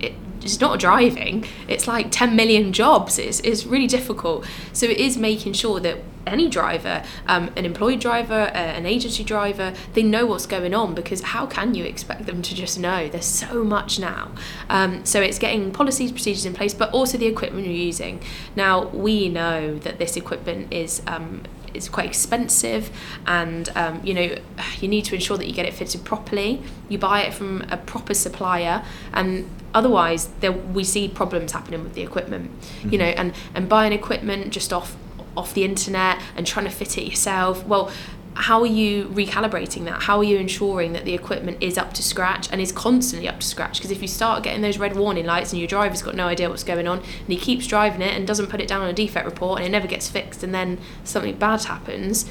it 0.00 0.14
it's 0.44 0.60
not 0.60 0.78
driving. 0.78 1.44
It's 1.68 1.88
like 1.88 2.10
10 2.10 2.36
million 2.36 2.72
jobs. 2.72 3.18
It's, 3.18 3.40
it's 3.40 3.64
really 3.64 3.86
difficult. 3.86 4.46
So 4.72 4.86
it 4.86 4.98
is 4.98 5.16
making 5.16 5.54
sure 5.54 5.80
that 5.80 5.98
any 6.26 6.48
driver, 6.48 7.02
um, 7.26 7.50
an 7.56 7.64
employed 7.64 8.00
driver, 8.00 8.50
uh, 8.54 8.56
an 8.56 8.86
agency 8.86 9.24
driver, 9.24 9.74
they 9.94 10.02
know 10.02 10.26
what's 10.26 10.46
going 10.46 10.74
on 10.74 10.94
because 10.94 11.22
how 11.22 11.46
can 11.46 11.74
you 11.74 11.84
expect 11.84 12.26
them 12.26 12.42
to 12.42 12.54
just 12.54 12.78
know? 12.78 13.08
There's 13.08 13.24
so 13.26 13.64
much 13.64 13.98
now. 13.98 14.30
Um, 14.68 15.04
so 15.04 15.20
it's 15.20 15.38
getting 15.38 15.70
policies, 15.72 16.12
procedures 16.12 16.46
in 16.46 16.54
place, 16.54 16.74
but 16.74 16.92
also 16.92 17.18
the 17.18 17.26
equipment 17.26 17.66
you're 17.66 17.74
using. 17.74 18.22
Now, 18.56 18.86
we 18.88 19.28
know 19.28 19.78
that 19.78 19.98
this 19.98 20.16
equipment 20.16 20.72
is. 20.72 21.02
Um, 21.06 21.42
is 21.74 21.88
quite 21.88 22.06
expensive 22.06 22.88
and 23.26 23.68
um, 23.74 24.00
you 24.04 24.14
know 24.14 24.36
you 24.80 24.86
need 24.86 25.04
to 25.04 25.14
ensure 25.14 25.36
that 25.36 25.48
you 25.48 25.52
get 25.52 25.66
it 25.66 25.74
fitted 25.74 26.04
properly 26.04 26.62
you 26.88 26.96
buy 26.96 27.22
it 27.22 27.34
from 27.34 27.62
a 27.62 27.76
proper 27.76 28.14
supplier 28.14 28.84
and 29.12 29.50
otherwise 29.74 30.28
there 30.38 30.52
we 30.52 30.84
see 30.84 31.08
problems 31.08 31.50
happening 31.50 31.82
with 31.82 31.94
the 31.94 32.02
equipment 32.02 32.48
you 32.84 32.96
know 32.96 33.06
and 33.06 33.34
and 33.54 33.68
buying 33.68 33.92
equipment 33.92 34.52
just 34.52 34.72
off 34.72 34.96
off 35.36 35.54
the 35.54 35.64
internet 35.64 36.20
and 36.36 36.46
trying 36.46 36.64
to 36.64 36.70
fit 36.70 36.98
it 36.98 37.04
yourself 37.04 37.64
well 37.66 37.90
how 38.36 38.60
are 38.60 38.66
you 38.66 39.04
recalibrating 39.06 39.84
that 39.84 40.02
how 40.02 40.18
are 40.18 40.24
you 40.24 40.36
ensuring 40.36 40.92
that 40.92 41.04
the 41.04 41.14
equipment 41.14 41.56
is 41.60 41.78
up 41.78 41.92
to 41.92 42.02
scratch 42.02 42.48
and 42.50 42.60
is 42.60 42.72
constantly 42.72 43.28
up 43.28 43.38
to 43.38 43.46
scratch 43.46 43.78
because 43.78 43.92
if 43.92 44.02
you 44.02 44.08
start 44.08 44.42
getting 44.42 44.60
those 44.60 44.76
red 44.76 44.96
warning 44.96 45.24
lights 45.24 45.52
and 45.52 45.60
your 45.60 45.68
driver's 45.68 46.02
got 46.02 46.16
no 46.16 46.26
idea 46.26 46.48
what's 46.48 46.64
going 46.64 46.88
on 46.88 46.98
and 46.98 47.28
he 47.28 47.36
keeps 47.36 47.66
driving 47.66 48.02
it 48.02 48.12
and 48.12 48.26
doesn't 48.26 48.48
put 48.48 48.60
it 48.60 48.66
down 48.66 48.82
on 48.82 48.88
a 48.88 48.92
defect 48.92 49.24
report 49.24 49.58
and 49.60 49.66
it 49.66 49.70
never 49.70 49.86
gets 49.86 50.08
fixed 50.08 50.42
and 50.42 50.52
then 50.52 50.78
something 51.04 51.36
bad 51.36 51.62
happens 51.64 52.28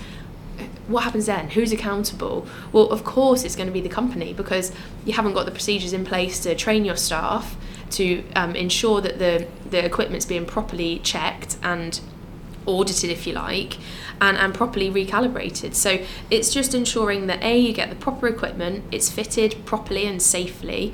what 0.87 1.03
happens 1.03 1.27
then? 1.27 1.51
Who's 1.51 1.71
accountable? 1.71 2.45
Well, 2.71 2.89
of 2.89 3.03
course, 3.03 3.43
it's 3.43 3.55
going 3.55 3.67
to 3.67 3.73
be 3.73 3.81
the 3.81 3.89
company 3.89 4.33
because 4.33 4.71
you 5.05 5.13
haven't 5.13 5.33
got 5.33 5.45
the 5.45 5.51
procedures 5.51 5.93
in 5.93 6.03
place 6.03 6.39
to 6.41 6.55
train 6.55 6.83
your 6.83 6.97
staff 6.97 7.55
to 7.91 8.23
um, 8.35 8.55
ensure 8.55 9.01
that 9.01 9.19
the 9.19 9.47
the 9.69 9.83
equipment's 9.83 10.25
being 10.25 10.45
properly 10.45 10.99
checked 10.99 11.57
and 11.63 11.99
audited, 12.65 13.09
if 13.09 13.25
you 13.27 13.33
like, 13.33 13.77
and, 14.21 14.37
and 14.37 14.53
properly 14.53 14.89
recalibrated. 14.89 15.75
So 15.75 15.99
it's 16.29 16.53
just 16.53 16.73
ensuring 16.73 17.27
that 17.27 17.43
A, 17.43 17.57
you 17.57 17.73
get 17.73 17.89
the 17.89 17.95
proper 17.95 18.27
equipment, 18.27 18.83
it's 18.91 19.09
fitted 19.09 19.65
properly 19.65 20.05
and 20.05 20.21
safely, 20.21 20.93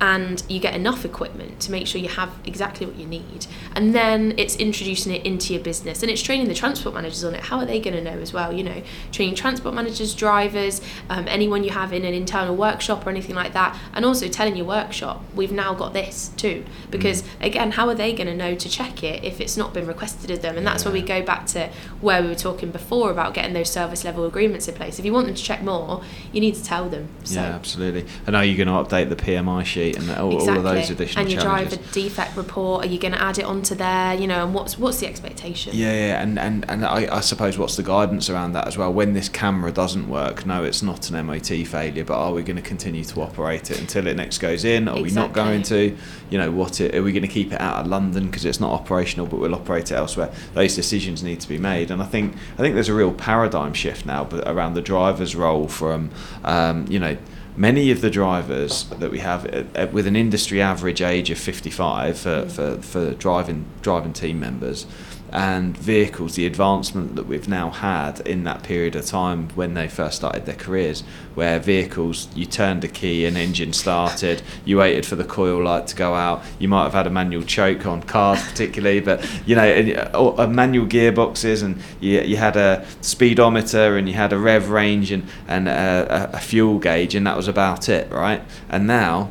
and 0.00 0.42
you 0.48 0.58
get 0.60 0.74
enough 0.74 1.04
equipment 1.04 1.60
to 1.60 1.70
make 1.70 1.86
sure 1.86 2.00
you 2.00 2.08
have 2.08 2.30
exactly 2.46 2.86
what 2.86 2.96
you 2.96 3.06
need. 3.06 3.46
And 3.74 3.94
then 3.94 4.34
it's 4.38 4.56
introducing 4.56 5.12
it 5.12 5.26
into 5.26 5.52
your 5.52 5.62
business 5.62 6.02
and 6.02 6.10
it's 6.10 6.22
training 6.22 6.48
the 6.48 6.54
transport 6.54 6.94
managers 6.94 7.22
on 7.22 7.34
it. 7.34 7.42
How 7.42 7.58
are 7.58 7.66
they 7.66 7.80
going 7.80 7.96
to 7.96 8.02
know 8.02 8.18
as 8.18 8.32
well? 8.32 8.52
You 8.52 8.64
know, 8.64 8.82
training 9.12 9.34
transport 9.34 9.74
managers, 9.74 10.14
drivers, 10.14 10.80
um, 11.10 11.26
anyone 11.28 11.64
you 11.64 11.70
have 11.70 11.92
in 11.92 12.04
an 12.04 12.14
internal 12.14 12.56
workshop 12.56 13.06
or 13.06 13.10
anything 13.10 13.36
like 13.36 13.52
that, 13.52 13.78
and 13.92 14.04
also 14.04 14.28
telling 14.28 14.56
your 14.56 14.66
workshop, 14.66 15.22
we've 15.34 15.52
now 15.52 15.74
got 15.74 15.92
this 15.92 16.30
too. 16.36 16.64
Because 16.90 17.22
again, 17.40 17.72
how 17.72 17.88
are 17.88 17.94
they 17.94 18.14
going 18.14 18.26
to 18.26 18.36
know 18.36 18.54
to 18.54 18.68
check 18.68 19.02
it 19.02 19.22
if 19.22 19.40
it's 19.40 19.56
not 19.56 19.74
been 19.74 19.86
requested 19.86 20.30
of 20.30 20.40
them? 20.40 20.56
And 20.56 20.66
that's 20.66 20.84
where 20.84 20.94
we 20.94 21.02
go 21.10 21.22
back 21.22 21.46
to 21.46 21.68
where 22.00 22.22
we 22.22 22.28
were 22.28 22.34
talking 22.34 22.70
before 22.70 23.10
about 23.10 23.34
getting 23.34 23.52
those 23.52 23.70
service 23.70 24.04
level 24.04 24.24
agreements 24.24 24.68
in 24.68 24.74
place. 24.74 24.98
If 24.98 25.04
you 25.04 25.12
want 25.12 25.26
them 25.26 25.34
to 25.34 25.42
check 25.42 25.62
more, 25.62 26.02
you 26.32 26.40
need 26.40 26.54
to 26.54 26.64
tell 26.64 26.88
them. 26.88 27.08
So. 27.24 27.40
Yeah, 27.40 27.46
absolutely. 27.48 28.06
And 28.26 28.36
are 28.36 28.44
you 28.44 28.56
going 28.56 28.68
to 28.68 28.74
update 28.74 29.08
the 29.08 29.16
PMI 29.16 29.64
sheet 29.64 29.98
and 29.98 30.10
all, 30.12 30.40
all 30.40 30.56
of 30.56 30.62
those 30.62 30.90
additional 30.90 30.98
things? 30.98 31.16
and 31.16 31.30
your 31.30 31.42
challenges? 31.42 31.78
driver 31.78 31.92
defect 31.92 32.36
report, 32.36 32.84
are 32.84 32.88
you 32.88 32.98
going 32.98 33.12
to 33.12 33.22
add 33.22 33.38
it 33.38 33.44
onto 33.44 33.74
there? 33.74 34.14
You 34.14 34.26
know, 34.26 34.44
and 34.44 34.54
what's 34.54 34.78
what's 34.78 35.00
the 35.00 35.06
expectation? 35.06 35.72
Yeah, 35.74 35.92
yeah, 35.92 36.22
and 36.22 36.38
and, 36.38 36.68
and 36.70 36.84
I, 36.84 37.16
I 37.16 37.20
suppose 37.20 37.58
what's 37.58 37.76
the 37.76 37.82
guidance 37.82 38.30
around 38.30 38.52
that 38.52 38.66
as 38.66 38.78
well? 38.78 38.92
When 38.92 39.14
this 39.14 39.28
camera 39.28 39.72
doesn't 39.72 40.08
work, 40.08 40.46
no, 40.46 40.64
it's 40.64 40.82
not 40.82 41.10
an 41.10 41.26
MOT 41.26 41.66
failure, 41.66 42.04
but 42.04 42.16
are 42.16 42.32
we 42.32 42.42
going 42.42 42.56
to 42.56 42.62
continue 42.62 43.04
to 43.04 43.22
operate 43.22 43.70
it 43.70 43.80
until 43.80 44.06
it 44.06 44.16
next 44.16 44.38
goes 44.38 44.64
in? 44.64 44.88
Are 44.88 45.00
we 45.00 45.10
not 45.10 45.32
going 45.32 45.62
to? 45.64 45.96
You 46.30 46.38
know, 46.38 46.52
what 46.52 46.80
it, 46.80 46.94
are 46.94 47.02
we 47.02 47.12
going 47.12 47.22
to 47.22 47.28
keep 47.28 47.52
it 47.52 47.60
out 47.60 47.80
of 47.80 47.86
London 47.88 48.26
because 48.26 48.44
it's 48.44 48.60
not 48.60 48.72
operational, 48.72 49.26
but 49.26 49.40
we'll 49.40 49.54
operate 49.54 49.90
it 49.90 49.94
elsewhere? 49.94 50.32
Those 50.54 50.76
decisions 50.76 50.99
need 51.22 51.40
to 51.40 51.48
be 51.48 51.58
made, 51.58 51.90
and 51.90 52.02
I 52.02 52.06
think 52.06 52.34
I 52.54 52.56
think 52.58 52.74
there's 52.74 52.88
a 52.88 52.94
real 52.94 53.12
paradigm 53.12 53.74
shift 53.74 54.06
now, 54.06 54.28
around 54.46 54.74
the 54.74 54.82
driver's 54.82 55.34
role 55.34 55.68
from, 55.68 56.10
um, 56.44 56.86
you 56.88 56.98
know. 56.98 57.16
Many 57.56 57.90
of 57.90 58.00
the 58.00 58.10
drivers 58.10 58.84
that 59.00 59.10
we 59.10 59.18
have, 59.18 59.44
uh, 59.52 59.64
uh, 59.74 59.86
with 59.92 60.06
an 60.06 60.16
industry 60.16 60.62
average 60.62 61.02
age 61.02 61.30
of 61.30 61.36
55 61.36 62.16
for, 62.16 62.48
for, 62.48 62.76
for 62.80 63.10
driving 63.14 63.66
driving 63.82 64.12
team 64.12 64.40
members, 64.40 64.86
and 65.32 65.76
vehicles, 65.76 66.34
the 66.34 66.46
advancement 66.46 67.16
that 67.16 67.26
we've 67.26 67.48
now 67.48 67.70
had 67.70 68.20
in 68.20 68.44
that 68.44 68.62
period 68.62 68.96
of 68.96 69.06
time 69.06 69.48
when 69.50 69.74
they 69.74 69.88
first 69.88 70.16
started 70.16 70.46
their 70.46 70.56
careers, 70.56 71.02
where 71.34 71.58
vehicles, 71.58 72.28
you 72.34 72.46
turned 72.46 72.82
a 72.84 72.88
key, 72.88 73.24
an 73.24 73.36
engine 73.36 73.72
started, 73.72 74.42
you 74.64 74.78
waited 74.78 75.06
for 75.06 75.16
the 75.16 75.24
coil 75.24 75.62
light 75.62 75.86
to 75.86 75.96
go 75.96 76.14
out, 76.14 76.42
you 76.58 76.68
might 76.68 76.84
have 76.84 76.92
had 76.92 77.06
a 77.06 77.10
manual 77.10 77.42
choke 77.42 77.86
on 77.86 78.02
cars 78.02 78.42
particularly, 78.48 79.00
but 79.00 79.24
you 79.46 79.54
know, 79.54 79.64
and, 79.64 79.96
uh, 79.96 80.18
or, 80.18 80.40
uh, 80.40 80.46
manual 80.46 80.86
gearboxes, 80.86 81.62
and 81.62 81.80
you, 82.00 82.20
you 82.20 82.36
had 82.36 82.56
a 82.56 82.84
speedometer 83.00 83.96
and 83.96 84.08
you 84.08 84.14
had 84.14 84.32
a 84.32 84.38
rev 84.38 84.70
range 84.70 85.10
and, 85.10 85.26
and 85.46 85.68
a, 85.68 86.30
a, 86.32 86.36
a 86.36 86.40
fuel 86.40 86.78
gauge, 86.78 87.14
and 87.14 87.26
that 87.26 87.36
was 87.36 87.48
about 87.48 87.88
it, 87.88 88.10
right? 88.10 88.42
And 88.68 88.86
now 88.86 89.30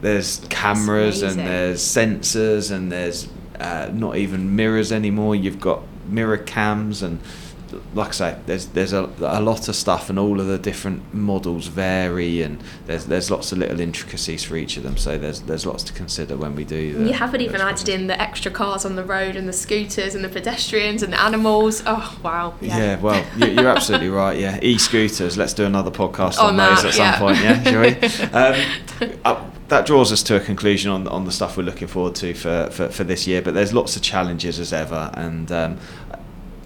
there's 0.00 0.40
cameras 0.48 1.22
and 1.22 1.38
there's 1.38 1.82
sensors 1.82 2.70
and 2.70 2.92
there's 2.92 3.28
uh, 3.60 3.90
not 3.92 4.16
even 4.16 4.54
mirrors 4.56 4.92
anymore. 4.92 5.34
You've 5.34 5.60
got 5.60 5.82
mirror 6.06 6.38
cams 6.38 7.02
and 7.02 7.20
like 7.94 8.08
I 8.08 8.12
say, 8.12 8.38
there's 8.46 8.66
there's 8.66 8.92
a, 8.92 9.10
a 9.20 9.40
lot 9.40 9.68
of 9.68 9.76
stuff 9.76 10.10
and 10.10 10.18
all 10.18 10.40
of 10.40 10.46
the 10.46 10.58
different 10.58 11.12
models 11.14 11.66
vary 11.66 12.42
and 12.42 12.62
there's 12.86 13.06
there's 13.06 13.30
lots 13.30 13.52
of 13.52 13.58
little 13.58 13.80
intricacies 13.80 14.44
for 14.44 14.56
each 14.56 14.76
of 14.76 14.82
them. 14.82 14.96
So 14.96 15.18
there's 15.18 15.40
there's 15.42 15.66
lots 15.66 15.82
to 15.84 15.92
consider 15.92 16.36
when 16.36 16.54
we 16.54 16.64
do. 16.64 16.94
The, 16.94 17.04
you 17.08 17.12
haven't 17.12 17.40
even 17.40 17.58
those 17.60 17.80
added 17.82 17.88
in 17.88 18.06
the 18.06 18.20
extra 18.20 18.50
cars 18.50 18.84
on 18.84 18.96
the 18.96 19.04
road 19.04 19.36
and 19.36 19.48
the 19.48 19.52
scooters 19.52 20.14
and 20.14 20.24
the 20.24 20.28
pedestrians 20.28 21.02
and 21.02 21.12
the 21.12 21.20
animals. 21.20 21.82
Oh 21.86 22.18
wow! 22.22 22.54
Yeah, 22.60 22.98
well, 23.00 23.24
you- 23.36 23.46
you're 23.48 23.68
absolutely 23.68 24.08
right. 24.10 24.38
Yeah, 24.38 24.58
e-scooters. 24.62 25.36
Let's 25.36 25.52
do 25.54 25.64
another 25.64 25.90
podcast 25.90 26.38
On 26.38 26.50
on, 26.50 26.56
those 26.56 26.82
that, 26.82 26.88
at 26.88 26.94
some 26.94 27.06
yeah. 27.06 27.18
point. 27.18 27.38
Yeah, 27.38 27.62
shall 27.64 27.80
we? 27.82 29.08
Um, 29.08 29.20
uh, 29.24 29.50
that 29.68 29.84
draws 29.86 30.12
us 30.12 30.22
to 30.24 30.36
a 30.36 30.40
conclusion 30.40 30.90
on 30.90 31.06
on 31.08 31.24
the 31.24 31.30
stuff 31.32 31.56
we're 31.56 31.62
looking 31.62 31.88
forward 31.88 32.14
to 32.16 32.34
for, 32.34 32.68
for, 32.70 32.88
for 32.88 33.04
this 33.04 33.26
year. 33.26 33.42
But 33.42 33.54
there's 33.54 33.72
lots 33.72 33.96
of 33.96 34.02
challenges 34.02 34.58
as 34.58 34.72
ever, 34.72 35.10
and 35.14 35.50
um, 35.52 35.78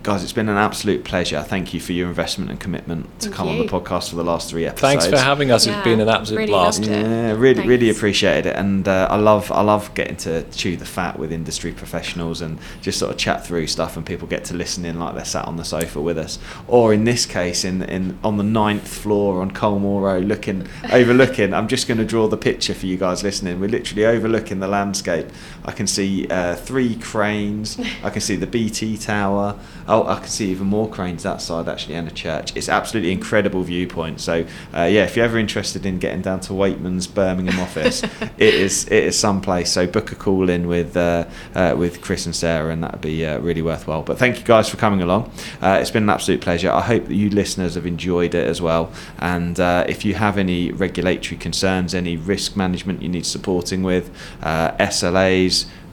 guys, 0.03 0.23
it's 0.23 0.33
been 0.33 0.49
an 0.49 0.57
absolute 0.57 1.05
pleasure. 1.05 1.43
Thank 1.43 1.73
you 1.73 1.81
for 1.81 1.93
your 1.93 2.09
investment 2.09 2.51
and 2.51 2.59
commitment 2.59 3.07
to 3.21 3.27
Thank 3.27 3.37
come 3.37 3.49
on 3.49 3.59
the 3.59 3.65
podcast 3.65 4.11
for 4.11 4.17
the 4.17 4.25
last 4.25 4.51
three 4.51 4.67
episodes. 4.67 5.05
Thanks 5.05 5.07
for 5.07 5.23
having 5.23 5.51
us. 5.51 5.67
Yeah, 5.67 5.77
it's 5.77 5.85
been 5.85 6.01
an 6.01 6.09
absolute 6.09 6.39
really 6.39 6.51
blast. 6.51 6.83
Yeah, 6.85 7.33
really, 7.33 7.67
really 7.67 7.91
appreciated 7.91 8.47
it, 8.47 8.57
and 8.57 8.89
uh, 8.89 9.09
I 9.11 9.17
love, 9.17 9.53
I 9.53 9.63
love 9.63 9.95
getting 9.95 10.17
to 10.19 10.43
chew 10.51 10.77
the 10.77 10.85
fat 10.85 11.19
with 11.19 11.33
industry 11.33 11.73
professionals 11.73 12.41
and 12.41 12.59
just 12.81 12.99
sort 12.99 13.13
of 13.13 13.19
chat 13.19 13.47
through 13.47 13.69
stuff, 13.69 13.97
and 13.97 14.05
people 14.05 14.27
get 14.27 14.45
to 14.47 14.55
listen 14.55 14.85
in 14.85 14.99
like 14.99 15.15
they're 15.15 15.25
sat 15.25 15.47
on 15.47 15.57
the 15.57 15.65
sofa 15.65 16.01
with 16.01 16.19
us, 16.19 16.39
or 16.67 16.93
in 16.93 17.05
this 17.05 17.25
case, 17.25 17.65
in 17.65 17.83
in 17.83 18.19
on 18.25 18.37
the 18.39 18.45
ninth 18.45 18.89
floor 18.89 19.41
on 19.41 19.53
Colmore 19.53 20.03
Row, 20.03 20.19
looking, 20.19 20.67
overlooking. 20.93 21.55
I'm 21.55 21.69
just 21.69 21.87
going 21.87 21.99
to 21.99 22.05
draw 22.05 22.27
the 22.27 22.37
picture 22.37 22.75
for 22.75 22.87
you 22.87 22.97
guys 22.97 23.23
listening. 23.23 23.61
We're 23.61 23.69
literally 23.69 24.05
overlooking 24.05 24.61
the 24.61 24.69
landscape. 24.69 25.29
I 25.65 25.73
can 25.73 25.87
see 25.87 26.27
uh, 26.29 26.57
three 26.57 26.97
cranes. 26.97 27.79
I 28.03 28.11
can 28.11 28.21
see 28.21 28.37
the 28.37 28.47
BT 28.47 28.97
Tower. 28.99 29.59
Oh, 29.87 30.07
I 30.07 30.19
can 30.19 30.29
see 30.29 30.51
even 30.51 30.67
more 30.67 30.89
cranes 30.89 31.23
that 31.23 31.41
side 31.41 31.69
actually, 31.69 31.95
and 31.95 32.09
a 32.09 32.11
church. 32.11 32.57
It's 32.57 32.69
absolutely 32.69 33.13
incredible 33.13 33.63
viewpoint. 33.63 34.21
So 34.21 34.45
uh, 34.75 34.83
yeah, 34.83 35.05
if 35.05 35.17
you're 35.17 35.25
ever 35.25 35.39
interested 35.39 35.87
in 35.87 35.99
getting 35.99 36.23
down 36.23 36.41
to 36.41 36.53
Weightmans 36.53 37.13
Birmingham 37.13 37.61
office, 37.61 38.03
it 38.39 38.55
is 38.55 38.87
it 38.87 39.05
is 39.05 39.19
some 39.19 39.41
place. 39.41 39.71
So 39.71 39.87
book 39.87 40.13
a 40.13 40.15
call 40.15 40.49
in 40.49 40.67
with 40.67 40.97
uh, 40.97 41.27
uh, 41.55 41.75
with 41.79 42.01
Chris 42.01 42.27
and 42.27 42.35
Sarah, 42.35 42.73
and 42.73 42.83
that'd 42.83 43.01
be 43.01 43.25
uh, 43.25 43.39
really 43.39 43.63
worthwhile. 43.63 44.03
But 44.03 44.19
thank 44.19 44.39
you 44.39 44.45
guys 44.45 44.69
for 44.69 44.77
coming 44.77 45.03
along. 45.03 45.31
Uh, 45.61 45.79
it's 45.81 45.91
been 45.91 46.05
an 46.05 46.11
absolute 46.11 46.41
pleasure. 46.41 46.71
I 46.71 46.81
hope 46.81 47.07
that 47.07 47.15
you 47.15 47.31
listeners 47.31 47.75
have 47.75 47.87
enjoyed 47.87 48.35
it 48.35 48.49
as 48.49 48.61
well. 48.61 48.93
And 49.19 49.59
uh, 49.61 49.85
if 49.89 50.05
you 50.05 50.15
have 50.15 50.39
any 50.39 50.73
regulatory 50.73 51.39
concerns, 51.39 51.95
any 51.95 52.17
risk 52.17 52.57
management 52.57 53.03
you 53.03 53.09
need 53.09 53.27
supporting 53.27 53.83
with, 53.83 54.11
uh, 54.43 54.73
SLAs, 54.79 55.52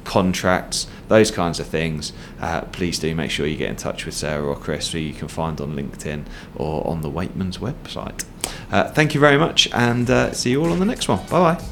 contracts, 0.09 0.87
those 1.07 1.29
kinds 1.29 1.59
of 1.59 1.67
things, 1.67 2.13
uh, 2.41 2.61
please 2.61 2.97
do 2.97 3.13
make 3.13 3.29
sure 3.29 3.45
you 3.45 3.55
get 3.55 3.69
in 3.69 3.75
touch 3.75 4.05
with 4.05 4.15
Sarah 4.15 4.43
or 4.43 4.55
Chris, 4.55 4.91
who 4.91 4.97
you 4.97 5.13
can 5.13 5.27
find 5.27 5.61
on 5.61 5.75
LinkedIn 5.75 6.25
or 6.55 6.85
on 6.87 7.01
the 7.01 7.11
Weightmans 7.11 7.59
website. 7.59 8.25
Uh, 8.71 8.89
thank 8.89 9.13
you 9.13 9.19
very 9.19 9.37
much, 9.37 9.69
and 9.71 10.09
uh, 10.09 10.31
see 10.33 10.49
you 10.49 10.63
all 10.63 10.71
on 10.71 10.79
the 10.79 10.85
next 10.85 11.07
one. 11.07 11.19
Bye 11.27 11.53
bye. 11.53 11.63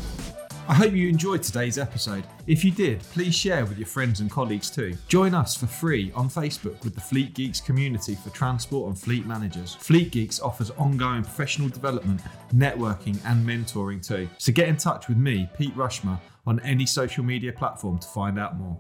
I 0.70 0.74
hope 0.74 0.94
you 0.94 1.08
enjoyed 1.10 1.42
today's 1.42 1.80
episode. 1.80 2.26
If 2.46 2.64
you 2.64 2.72
did, 2.72 3.00
please 3.14 3.34
share 3.34 3.66
with 3.66 3.78
your 3.80 3.88
friends 3.88 4.20
and 4.20 4.30
colleagues 4.30 4.70
too. 4.70 4.96
Join 5.08 5.34
us 5.34 5.56
for 5.56 5.66
free 5.66 6.12
on 6.14 6.30
Facebook 6.30 6.84
with 6.84 6.94
the 6.94 7.02
Fleet 7.02 7.34
Geeks 7.34 7.60
community 7.62 8.16
for 8.16 8.30
transport 8.32 8.90
and 8.90 9.00
fleet 9.00 9.26
managers. 9.26 9.76
Fleet 9.76 10.12
Geeks 10.12 10.42
offers 10.42 10.70
ongoing 10.72 11.24
professional 11.24 11.70
development, 11.70 12.22
networking, 12.54 13.18
and 13.26 13.48
mentoring 13.48 14.06
too. 14.06 14.30
So 14.38 14.52
get 14.52 14.68
in 14.68 14.78
touch 14.78 15.08
with 15.08 15.18
me, 15.18 15.50
Pete 15.58 15.76
Rushmer, 15.76 16.20
on 16.48 16.60
any 16.62 16.86
social 16.86 17.24
media 17.24 17.52
platform 17.52 18.00
to 18.00 18.08
find 18.08 18.40
out 18.40 18.58
more. 18.58 18.80